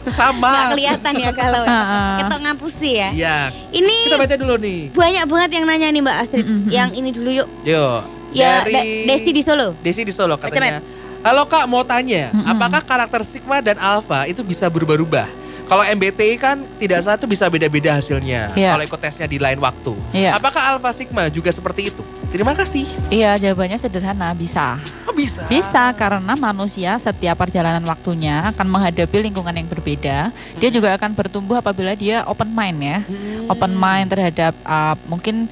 [0.00, 0.72] Sama.
[0.72, 1.64] kelihatan ya galau.
[1.64, 2.16] Ah.
[2.18, 3.10] Kita ngapusi ya.
[3.12, 3.38] Iya.
[3.68, 4.80] Ini Kita baca dulu nih.
[4.90, 6.46] banyak banget yang nanya nih Mbak Astrid.
[6.48, 6.72] Mm-mm.
[6.72, 7.48] Yang ini dulu yuk.
[7.62, 7.84] Yo.
[8.30, 9.74] Ya, dari De- Desi di Solo.
[9.82, 10.80] Desi di Solo katanya.
[11.20, 12.48] Halo Kak, mau tanya, Mm-mm.
[12.48, 15.28] apakah karakter Sigma dan Alpha itu bisa berubah-ubah?
[15.70, 18.58] Kalau MBTI kan tidak satu bisa beda-beda hasilnya.
[18.58, 18.74] Iya.
[18.74, 19.94] Kalau ikut tesnya di lain waktu.
[20.10, 20.34] Iya.
[20.34, 22.02] Apakah Alpha Sigma juga seperti itu?
[22.34, 22.90] Terima kasih.
[23.06, 24.82] Iya jawabannya sederhana bisa.
[25.06, 25.46] Oh bisa.
[25.46, 30.34] Bisa karena manusia setiap perjalanan waktunya akan menghadapi lingkungan yang berbeda.
[30.58, 32.98] Dia juga akan bertumbuh apabila dia open mind ya.
[33.06, 33.46] Hmm.
[33.54, 35.46] Open mind terhadap uh, mungkin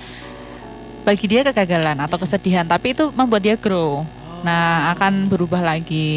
[1.07, 4.05] bagi dia kegagalan atau kesedihan, tapi itu membuat dia grow.
[4.43, 6.09] Nah, akan berubah lagi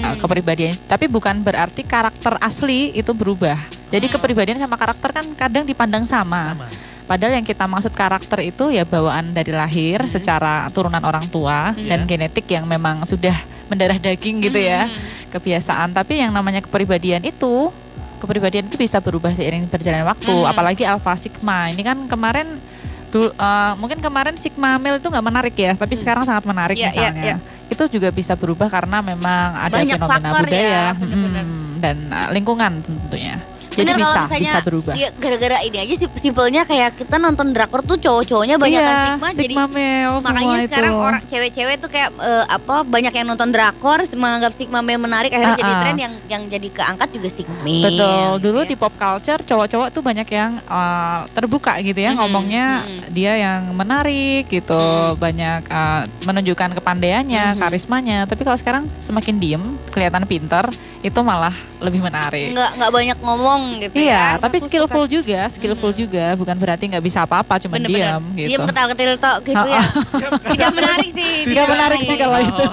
[0.00, 0.74] uh, kepribadian.
[0.88, 3.56] Tapi bukan berarti karakter asli itu berubah.
[3.92, 6.56] Jadi kepribadian sama karakter kan kadang dipandang sama.
[6.56, 6.68] Sama.
[7.06, 12.02] Padahal yang kita maksud karakter itu ya bawaan dari lahir secara turunan orang tua dan
[12.02, 13.34] genetik yang memang sudah
[13.70, 14.90] mendarah daging gitu ya.
[15.30, 15.94] Kebiasaan.
[15.94, 17.70] Tapi yang namanya kepribadian itu
[18.18, 20.34] kepribadian itu bisa berubah seiring perjalanan waktu.
[20.50, 21.70] Apalagi alpha sigma.
[21.70, 22.58] Ini kan kemarin
[23.06, 26.90] dulu eh, mungkin kemarin sigma male itu nggak menarik ya, tapi sekarang sangat menarik Iya,
[26.90, 27.22] iya, misalnya.
[27.22, 27.36] iya.
[27.66, 31.44] Itu juga bisa berubah karena memang ada Banyak fenomena faktor ya, budaya benar-benar.
[31.44, 33.36] mm, dan uh, lingkungan tentunya.
[33.76, 34.92] Jadi Bener bisa misalnya bisa berubah.
[34.92, 38.96] dia gara-gara ini aja sih simpelnya kayak kita nonton drakor tuh cowok-cowoknya banyak iya, kan
[39.12, 41.04] Sigma, jadi Sigma male makanya sekarang itu.
[41.04, 45.54] orang cewek-cewek tuh kayak eh, apa banyak yang nonton drakor menganggap Sigma male menarik akhirnya
[45.54, 45.82] jadi Ah, ah.
[45.82, 47.84] tren yang yang jadi keangkat juga Sigma male.
[47.84, 48.28] Betul.
[48.40, 52.66] Dulu gitu di pop culture cowok-cowok tuh banyak yang uh, terbuka gitu ya Mm-mm, ngomongnya
[52.80, 53.10] mm-mm.
[53.10, 54.80] dia yang menarik gitu,
[55.16, 57.58] banyak uh, menunjukkan kepandaiannya, Mhm.
[57.58, 58.18] karismanya.
[58.24, 60.64] Tapi kalau sekarang semakin diem, kelihatan pinter,
[60.98, 62.04] itu malah lebih ya.
[62.04, 62.48] menarik.
[62.52, 64.24] nggak nggak banyak ngomong gitu Iya, ya.
[64.38, 68.16] tapi Aku skillful juga, skillful juga, bukan berarti nggak bisa apa-apa, cuma Bener-bener.
[68.16, 68.48] diam gitu.
[68.48, 69.82] Diam ketal ketil tok gitu ya.
[70.46, 71.32] Tidak menarik sih.
[71.44, 72.64] Tidak menarik sih kalau itu.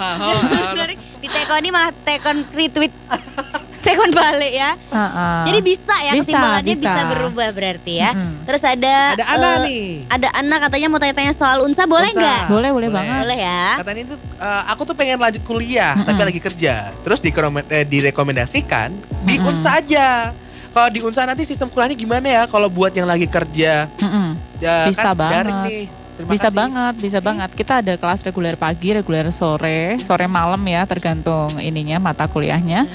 [0.74, 0.98] Menarik.
[1.18, 2.92] Di tekoni malah tekon retweet.
[3.84, 4.72] tekon balik ya.
[4.90, 5.40] Ah, ah.
[5.44, 6.88] Jadi bisa ya Bisa, kesimpulannya bisa.
[6.88, 7.02] bisa.
[7.04, 8.12] berubah berarti ya.
[8.16, 8.48] Mm-mm.
[8.48, 9.88] Terus ada Ada Ana eh, nih.
[10.08, 12.48] Ada Ana katanya mau tanya-tanya soal Unsa boleh nggak?
[12.48, 13.20] boleh, boleh banget.
[13.20, 13.64] Boleh ya.
[13.84, 16.96] Katanya itu eh, aku tuh pengen lanjut kuliah tapi lagi kerja.
[17.04, 19.50] Terus eh, direkomendasikan di Mm-mm.
[19.52, 20.32] Unsa aja.
[20.74, 23.86] Kalau di Unsa nanti sistem kuliahnya gimana ya kalau buat yang lagi kerja?
[24.02, 24.34] Mm-mm.
[24.58, 25.70] Ya, Bisa kan daring banget.
[25.70, 25.86] nih.
[26.14, 26.58] Terima bisa kasih.
[26.58, 27.50] banget, bisa banget.
[27.54, 32.86] Kita ada kelas reguler pagi, reguler sore, sore malam ya, tergantung ininya mata kuliahnya.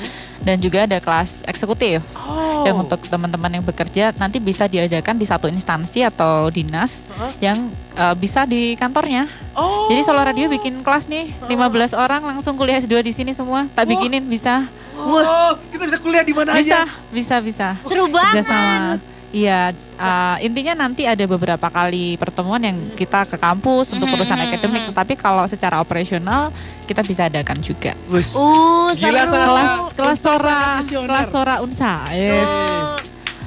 [0.42, 2.02] Dan juga ada kelas eksekutif.
[2.14, 2.62] Oh.
[2.64, 7.32] Yang untuk teman-teman yang bekerja nanti bisa diadakan di satu instansi atau dinas Hah?
[7.42, 9.26] yang eh, bisa di kantornya.
[9.54, 9.90] Oh.
[9.90, 13.66] Jadi Solo Radio bikin kelas nih, 15 orang langsung kuliah S2 di sini semua.
[13.74, 13.90] Tak Wah.
[13.90, 14.66] bikinin bisa.
[14.98, 16.90] Oh, kita bisa kuliah di mana Bisa, aja?
[17.14, 17.68] bisa, bisa.
[17.86, 18.42] Seru banget.
[18.42, 19.17] Kerjasama.
[19.28, 24.34] Iya, uh, intinya nanti ada beberapa kali pertemuan yang kita ke kampus untuk Mhm, urusan
[24.34, 24.82] mhm, akademik.
[24.90, 26.48] Tapi kalau secara operasional
[26.88, 27.92] kita bisa adakan juga.
[28.08, 28.32] Wis.
[28.32, 29.36] Uh, Gila, seru.
[29.36, 31.92] sangat- Kelas kelas Unsa sora, kelas sora unsa.
[32.08, 32.48] Yes.
[32.48, 32.96] Tuh.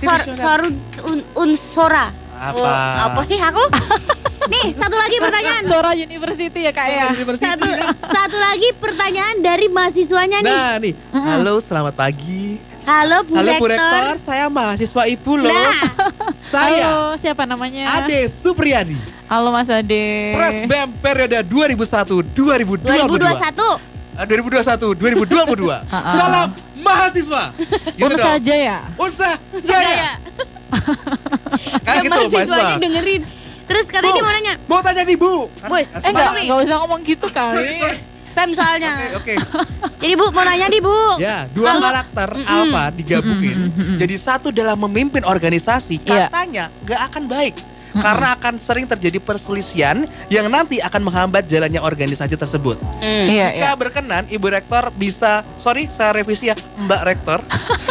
[0.02, 0.68] Sor, soru
[1.08, 2.06] un, unsora.
[2.42, 2.58] Apa?
[2.58, 3.62] Oh, apa sih aku?
[4.52, 5.62] Nih, satu lagi pertanyaan.
[5.62, 7.14] Suara University ya kak ya.
[7.14, 7.46] University.
[7.46, 7.70] Satu,
[8.02, 10.50] satu lagi pertanyaan dari mahasiswanya nih.
[10.50, 12.58] Nah nih, halo selamat pagi.
[12.82, 13.78] Halo Bu Halo Bu Rektor.
[13.78, 15.54] Rektor, saya mahasiswa Ibu loh.
[15.54, 15.78] Nah,
[16.34, 18.02] Saya Halo, siapa namanya?
[18.02, 18.98] Ade Supriyadi,
[19.30, 20.34] Halo Mas Ade.
[20.34, 22.82] Presbem periode 2001 2022.
[22.82, 24.18] 2021.
[24.18, 25.70] Ah, 2021 2022.
[26.18, 26.50] Salam
[26.82, 27.44] mahasiswa.
[27.94, 28.30] Gitu Unsa dong.
[28.36, 28.80] saja ya.
[28.98, 29.30] Unsa
[29.62, 30.18] Jaya.
[31.86, 32.80] Kayak Ya, gitu mahasiswanya mahasiswa.
[32.80, 33.22] dengerin.
[33.62, 35.34] Terus katanya dia mau nanya, Mau tanya nih Bu.
[35.48, 37.80] Bos, Eh enggak, enggak usah ngomong gitu kali.
[38.32, 39.12] Pem soalnya.
[39.12, 39.36] Oke, oke.
[40.02, 40.98] Jadi Bu mau nanya nih Bu.
[41.18, 46.28] Ya, dua karakter alfa digabungin jadi satu dalam memimpin organisasi Iya.
[46.28, 47.56] katanya nggak akan baik.
[47.92, 50.00] Karena akan sering terjadi perselisihan
[50.32, 52.80] yang nanti akan menghambat jalannya organisasi tersebut.
[53.04, 53.76] Iya, Jika iya.
[53.76, 57.44] berkenan, Ibu Rektor bisa, sorry saya revisi ya, Mbak Rektor,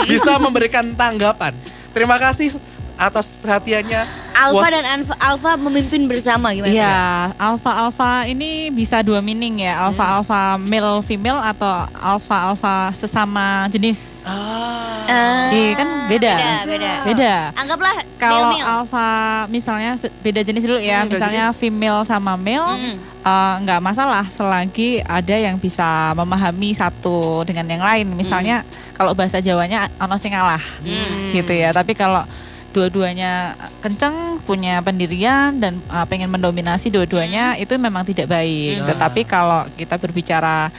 [0.09, 1.53] bisa memberikan tanggapan.
[1.93, 2.57] Terima kasih
[3.01, 4.05] atas perhatiannya.
[4.31, 6.71] Alfa dan Alfa, Alfa memimpin bersama gimana?
[6.71, 6.97] Iya,
[7.35, 9.77] alpha alpha ini bisa dua meaning ya.
[9.81, 14.25] Alpha alpha male female atau alpha alpha sesama jenis.
[14.25, 16.33] ah, Eh, Iya kan beda.
[16.33, 16.93] Beda, beda.
[17.03, 17.35] Beda.
[17.53, 19.09] Anggaplah Kalau alpha
[19.47, 22.97] misalnya beda jenis dulu ya, Hmm, misalnya female sama male Mm.
[23.21, 28.07] eh, nggak masalah selagi ada yang bisa memahami satu dengan yang lain.
[28.15, 28.63] Misalnya
[28.95, 31.35] kalau bahasa Jawanya ono sing ngalah Hmm.
[31.35, 31.73] gitu ya.
[31.73, 32.23] Tapi kalau
[32.71, 38.83] dua-duanya kenceng punya pendirian dan uh, pengen mendominasi dua-duanya itu memang tidak baik.
[38.83, 38.87] Hmm.
[38.95, 40.71] Tetapi kalau kita berbicara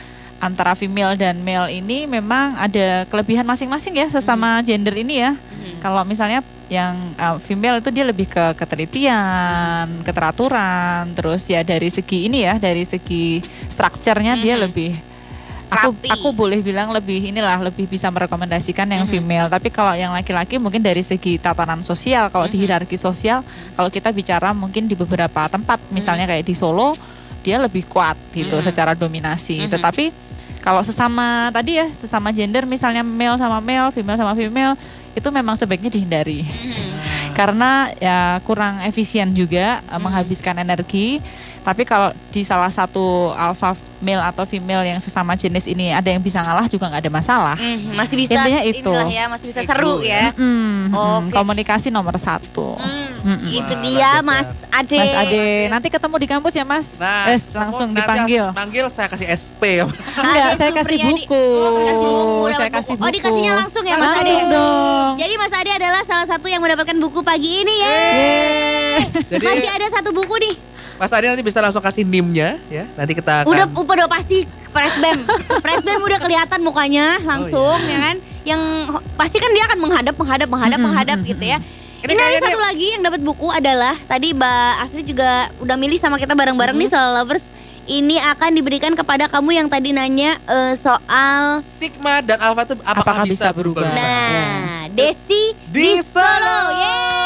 [0.42, 5.38] antara female dan male ini memang ada kelebihan masing-masing ya sesama gender ini ya.
[5.82, 12.30] Kalau misalnya yang uh, female itu dia lebih ke ketelitian, keteraturan, terus ya dari segi
[12.30, 14.62] ini ya, dari segi strukturnya dia Mhm.
[14.66, 14.92] lebih
[15.72, 16.08] aku Rapi.
[16.12, 19.12] aku boleh bilang lebih inilah lebih bisa merekomendasikan yang Mhm.
[19.12, 19.48] female.
[19.48, 22.64] Tapi kalau yang laki-laki mungkin dari segi tatanan sosial, kalau di Mhm.
[22.68, 23.40] hierarki sosial,
[23.74, 26.92] kalau kita bicara mungkin di beberapa tempat, misalnya kayak di Solo,
[27.40, 28.66] dia lebih kuat gitu Mhm.
[28.68, 29.64] secara dominasi.
[29.64, 29.72] Mhm.
[29.72, 30.06] Tetapi
[30.60, 34.76] kalau sesama tadi ya, sesama gender misalnya male sama male, female sama female,
[35.12, 36.44] itu memang sebaiknya dihindari.
[36.44, 37.36] Hmm.
[37.36, 40.00] Karena ya kurang efisien juga Mhm.
[40.04, 41.20] menghabiskan energi.
[41.62, 46.18] Tapi kalau di salah satu alpha male atau female yang sesama jenis ini ada yang
[46.18, 47.54] bisa ngalah juga nggak ada masalah.
[47.54, 48.82] Hmm, masih bisa Intinya itu.
[48.84, 50.34] inilah ya, masih bisa Itu seru ya.
[50.34, 50.42] ya.
[50.42, 51.30] Mm, mm, Oke.
[51.32, 52.82] Komunikasi nomor satu.
[52.82, 53.54] Hmm, Mm-mm.
[53.54, 54.50] itu Wah, dia Mas.
[54.68, 54.98] Ade.
[54.98, 56.98] Mas Ade, nanti ketemu di kampus ya Mas.
[56.98, 58.46] Nah, Es, langsung nanti dipanggil.
[58.52, 59.86] Panggil saya kasih SP.
[59.86, 61.14] Enggak, Ade saya kasih Supriyadi.
[61.22, 61.46] buku.
[61.62, 62.74] Oh, kasih buku, saya buku.
[62.74, 63.06] kasih buku.
[63.06, 64.50] Oh, dikasihnya langsung ya, Mas Langsung Ade?
[64.50, 65.12] dong.
[65.16, 67.94] Jadi Mas Ade adalah salah satu yang mendapatkan buku pagi ini ya.
[67.94, 68.98] Yeay.
[69.30, 70.56] Jadi Masih ada satu buku nih.
[71.02, 72.86] Mas Ade nanti bisa langsung kasih NIM-nya ya.
[72.94, 75.26] Nanti kita akan Udah udah pasti presbem.
[75.66, 77.90] presbem udah kelihatan mukanya langsung Oh, iya.
[77.90, 78.16] ya kan.
[78.46, 78.62] Yang
[79.18, 81.58] pasti kan dia akan menghadap menghadap menghadap Mm-mm, menghadap mm-mm, gitu ya.
[82.02, 85.98] Ini Ini, ada satu lagi yang dapat buku adalah tadi Mbak Astrid juga udah milih
[85.98, 87.46] sama kita bareng-bareng nih Soul Lovers.
[87.82, 92.94] Ini akan diberikan kepada kamu yang tadi nanya eh, soal Sigma dan Alpha itu apakah,
[92.94, 93.82] Apakah bisa, bisa berubah?
[93.84, 93.98] berubah?
[93.98, 95.98] Nah, Desi Di.
[95.98, 96.58] Solo.
[96.72, 97.21] Yeay,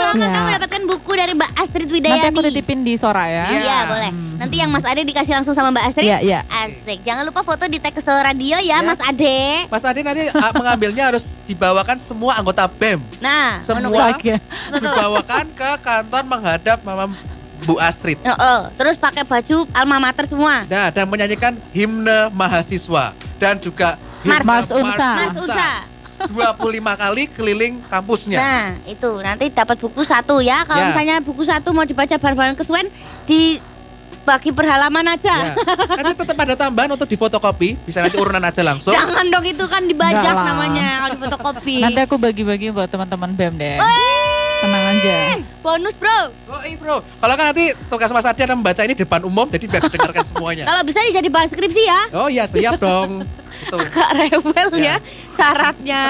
[0.00, 0.30] selamat Ya.
[0.30, 2.28] kamu mendapatkan buku dari Mbak Astrid Nanti Widayani.
[2.28, 3.44] aku titipin di Sora ya.
[3.46, 3.60] Iya.
[3.60, 4.10] Iya, boleh.
[4.36, 6.06] Nanti yang Mas Ade dikasih langsung sama Mbak Astrid.
[6.06, 6.40] Iya, iya.
[6.46, 6.98] Asik.
[7.02, 8.76] Jangan lupa foto di tag ke Solo Radio ya, Ya.
[8.80, 9.68] Mas Ade.
[9.68, 12.98] Mas Ade nanti ah, mengambilnya harus dibawakan semua anggota BEM.
[13.18, 14.00] Nah, Semua menunggu.
[14.00, 14.38] Lagi ya.
[14.70, 14.80] Betul.
[14.82, 17.04] dibawakan ke kantor menghadap Mama
[17.60, 18.16] Bu Astrid.
[18.24, 18.60] Oh, oh.
[18.74, 20.64] Terus pakai baju alma mater semua.
[20.64, 25.08] Nah, dan menyanyikan himne mahasiswa dan juga himne Mars Unsa.
[25.18, 25.70] Mas Unsa.
[26.28, 28.38] 25 kali keliling kampusnya.
[28.38, 30.66] Nah, itu nanti dapat buku satu ya.
[30.68, 30.88] Kalau Ya.
[30.92, 32.86] misalnya buku satu mau dibaca bareng-bareng kesuwen
[33.24, 33.56] di
[34.20, 35.32] bagi perhalaman aja.
[35.48, 35.54] Ya.
[35.96, 38.92] Nanti tetap ada tambahan untuk difotokopi, bisa nanti urunan aja langsung.
[38.92, 41.76] Jangan dong itu kan dibajak namanya kalau di fotokopi.
[41.80, 43.76] Nanti aku bagi-bagi buat teman-teman BEM deh.
[43.80, 44.39] Tenang
[45.00, 45.18] aja.
[45.60, 46.18] Bonus, Bro.
[46.50, 49.46] Oh iya bro, kalau kan nanti tugas Mas Ade adalah membaca ini di depan umum,
[49.46, 50.64] jadi biar didengarkan semuanya.
[50.68, 52.00] Kalau bisa jadi bahan skripsi ya.
[52.12, 53.22] Oh iya siap dong.
[53.72, 54.94] Agak rewel Ya.
[54.94, 54.96] ya
[55.30, 56.04] syaratnya.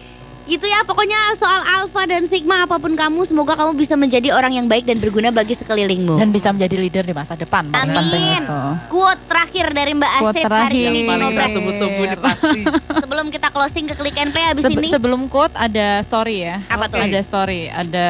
[0.50, 4.58] gitu ya pokoknya soal alfa dan sigma apa pun kamu semoga kamu bisa menjadi orang
[4.58, 6.18] yang baik dan berguna bagi sekelilingmu.
[6.18, 7.70] Dan bisa menjadi leader di masa depan.
[7.70, 8.42] Amin.
[8.90, 12.60] Quote terakhir dari Mbak Quote Astrid hari ini Yang di ini pasti.
[12.98, 14.88] Sebelum kita closing ke Klik and Play habis Sebe- ini.
[14.90, 16.58] sebelum quote ada story ya.
[16.66, 16.98] Apa tuh?
[16.98, 17.70] Ada story.
[17.70, 18.08] Ada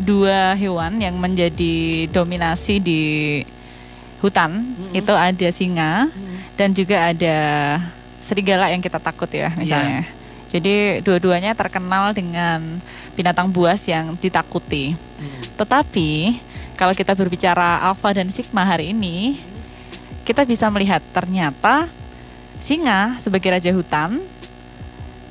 [0.00, 3.02] dua hewan yang menjadi dominasi di
[4.24, 4.64] hutan.
[4.96, 6.08] Itu ada singa
[6.56, 7.36] dan juga ada
[8.20, 10.19] serigala yang kita takut ya misalnya.
[10.50, 12.58] Jadi dua-duanya terkenal dengan
[13.14, 14.98] binatang buas yang ditakuti.
[15.54, 16.42] Tetapi
[16.74, 19.38] kalau kita berbicara alfa dan sigma hari ini,
[20.26, 21.86] kita bisa melihat ternyata
[22.58, 24.18] singa sebagai raja hutan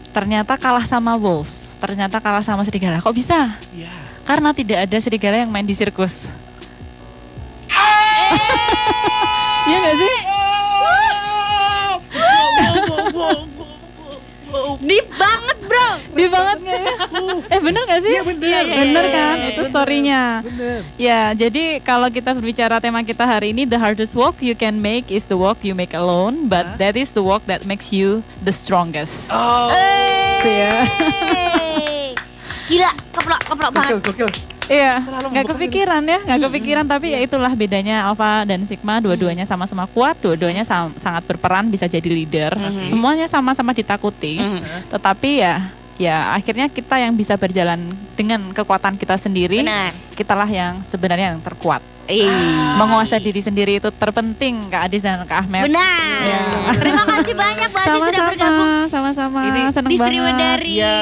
[0.09, 2.97] ternyata kalah sama wolves, ternyata kalah sama serigala.
[2.97, 3.53] Kok bisa?
[3.75, 3.93] Iya.
[4.25, 6.33] Karena tidak ada serigala yang main di sirkus.
[9.69, 10.15] Iya gak sih?
[14.79, 15.89] Deep banget bro.
[16.15, 16.95] Di banget gak ya?
[17.51, 18.11] Eh bener gak sih?
[18.15, 18.47] Iya, bener.
[18.47, 19.35] Iya, bener kan?
[19.35, 19.71] Itu Bener.
[19.75, 20.23] storynya.
[20.39, 20.79] Bener.
[20.95, 25.11] Ya, jadi kalau kita berbicara tema kita hari ini, the hardest walk you can make
[25.11, 28.55] is the walk you make alone, but that is the walk that makes you the
[28.55, 29.35] strongest.
[29.35, 29.67] Oh,
[30.47, 30.87] ya.
[32.71, 33.91] Gila, keplok keplok banget.
[33.99, 34.29] gokil, gokil.
[34.69, 36.85] Iya, nggak kepikiran ya, nggak kepikiran.
[36.85, 41.85] Tapi ya itulah bedanya Alpha dan Sigma, dua-duanya sama-sama kuat, dua-duanya sam- sangat berperan bisa
[41.85, 42.53] jadi leader.
[42.83, 44.37] Semuanya sama-sama ditakuti,
[44.87, 45.55] tetapi ya,
[45.97, 47.81] ya akhirnya kita yang bisa berjalan
[48.13, 49.59] dengan kekuatan kita sendiri.
[49.59, 49.91] Benar.
[50.13, 51.81] Kitalah yang sebenarnya yang terkuat.
[52.09, 52.25] Ih.
[52.75, 55.69] Menguasai diri sendiri itu terpenting, Kak Adis dan Kak Ahmed.
[55.69, 56.19] Benar.
[56.19, 56.41] Ya.
[56.73, 59.39] Terima kasih banyak Mbak Adi sudah bergabung Sama-sama, sama-sama.
[59.45, 60.09] Ini Seneng di banget.
[60.11, 60.73] Sriwedari.
[60.73, 60.97] Iya.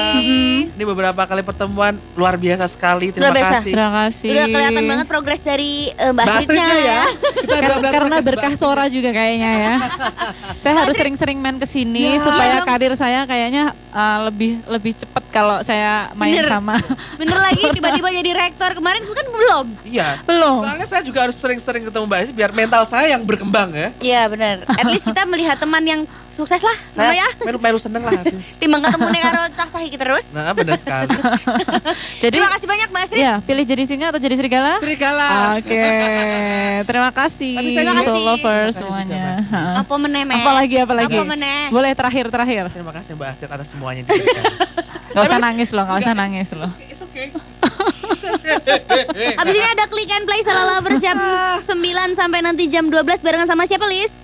[0.68, 3.08] Ini beberapa kali pertemuan luar biasa sekali.
[3.08, 3.52] Terima Luar biasa.
[3.58, 3.72] kasih.
[3.72, 4.28] Terima kasih.
[4.28, 7.02] Udah kelihatan banget progres dari uh, Mbak Astridnya ya.
[7.08, 9.74] Kita Kar- benar-benar karena berkah suara juga kayaknya ya.
[10.62, 12.20] saya harus sering-sering main ke sini Ya.
[12.20, 16.48] supaya Iya karir saya kayaknya uh, lebih lebih cepat kalau saya main Bener.
[16.48, 16.76] sama
[17.20, 19.66] Bener lagi tiba-tiba jadi rektor kemarin kan belum.
[19.84, 20.08] Iya.
[20.24, 20.60] belum.
[20.64, 23.88] Soalnya saya juga harus sering-sering ketemu Mbak Esi biar mental saya yang berkembang ya.
[24.00, 24.56] Iya benar.
[24.66, 26.02] At least kita melihat teman yang
[26.38, 27.28] sukses lah, Saya ya.
[27.42, 28.14] melu-melu seneng lah.
[28.62, 30.24] Timbang ketemu nih karo tak tahi terus.
[30.30, 31.10] Nah, benar sekali.
[32.22, 33.20] Jadi Terima kasih banyak Mbak Astrid.
[33.20, 34.78] ya pilih jadi singa atau jadi serigala?
[34.78, 35.30] Serigala.
[35.54, 35.82] Oke,
[36.82, 38.12] terima kasih Tapi saya Terima kasih.
[38.14, 39.22] lovers Terima kasih juga, semuanya.
[39.28, 39.46] Mas.
[39.48, 39.60] Ha.
[39.82, 40.36] Apa meneh, Mek?
[40.38, 41.10] Apalagi apalagi.
[41.12, 41.60] Apa meneh?
[41.68, 42.62] Boleh terakhir terakhir.
[42.70, 44.02] Terima kasih Mbak Astrid atas semuanya.
[45.08, 46.70] Gak usah nangis loh, gak usah nangis loh.
[46.80, 47.34] It's okay.
[49.34, 51.74] Abis ini ada click and play Salah Lovers jam 9
[52.12, 54.14] sampai nanti jam 12 barengan sama siapa, Lis?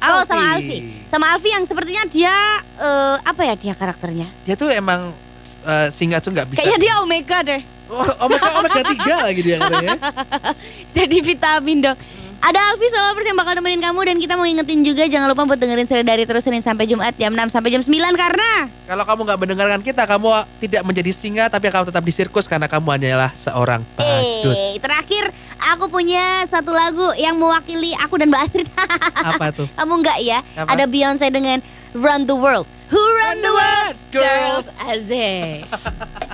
[0.00, 1.03] Oh, sama Alfi.
[1.14, 2.34] Sama Alfi yang sepertinya dia
[2.74, 4.26] eh, apa ya dia karakternya?
[4.42, 5.14] Dia tuh emang
[5.62, 6.58] eh, singa tuh nggak bisa.
[6.58, 7.62] Kayaknya dia Omega deh.
[7.86, 9.94] Oh, omega omega tiga lagi dia katanya.
[10.98, 11.98] Jadi vitamin dong.
[12.44, 15.56] Ada Alfi Lovers yang bakal nemenin kamu dan kita mau ingetin juga jangan lupa buat
[15.56, 19.20] dengerin Seri dari terus Senin sampai Jumat jam 6 sampai jam 9 karena Kalau kamu
[19.24, 20.28] nggak mendengarkan kita, kamu
[20.60, 24.52] tidak menjadi singa, tapi kamu tetap di sirkus karena kamu hanyalah seorang badut.
[24.52, 25.32] eh terakhir
[25.72, 28.68] aku punya satu lagu yang mewakili aku dan Mbak Astrid.
[29.32, 29.64] Apa tuh?
[29.72, 30.44] Kamu enggak ya?
[30.52, 30.76] Apa?
[30.76, 31.64] Ada Beyonce dengan
[31.96, 32.68] Run the World.
[32.92, 33.96] Who run the world?
[34.12, 34.68] Girls.
[34.84, 35.64] Asik.
[35.64, 36.33] We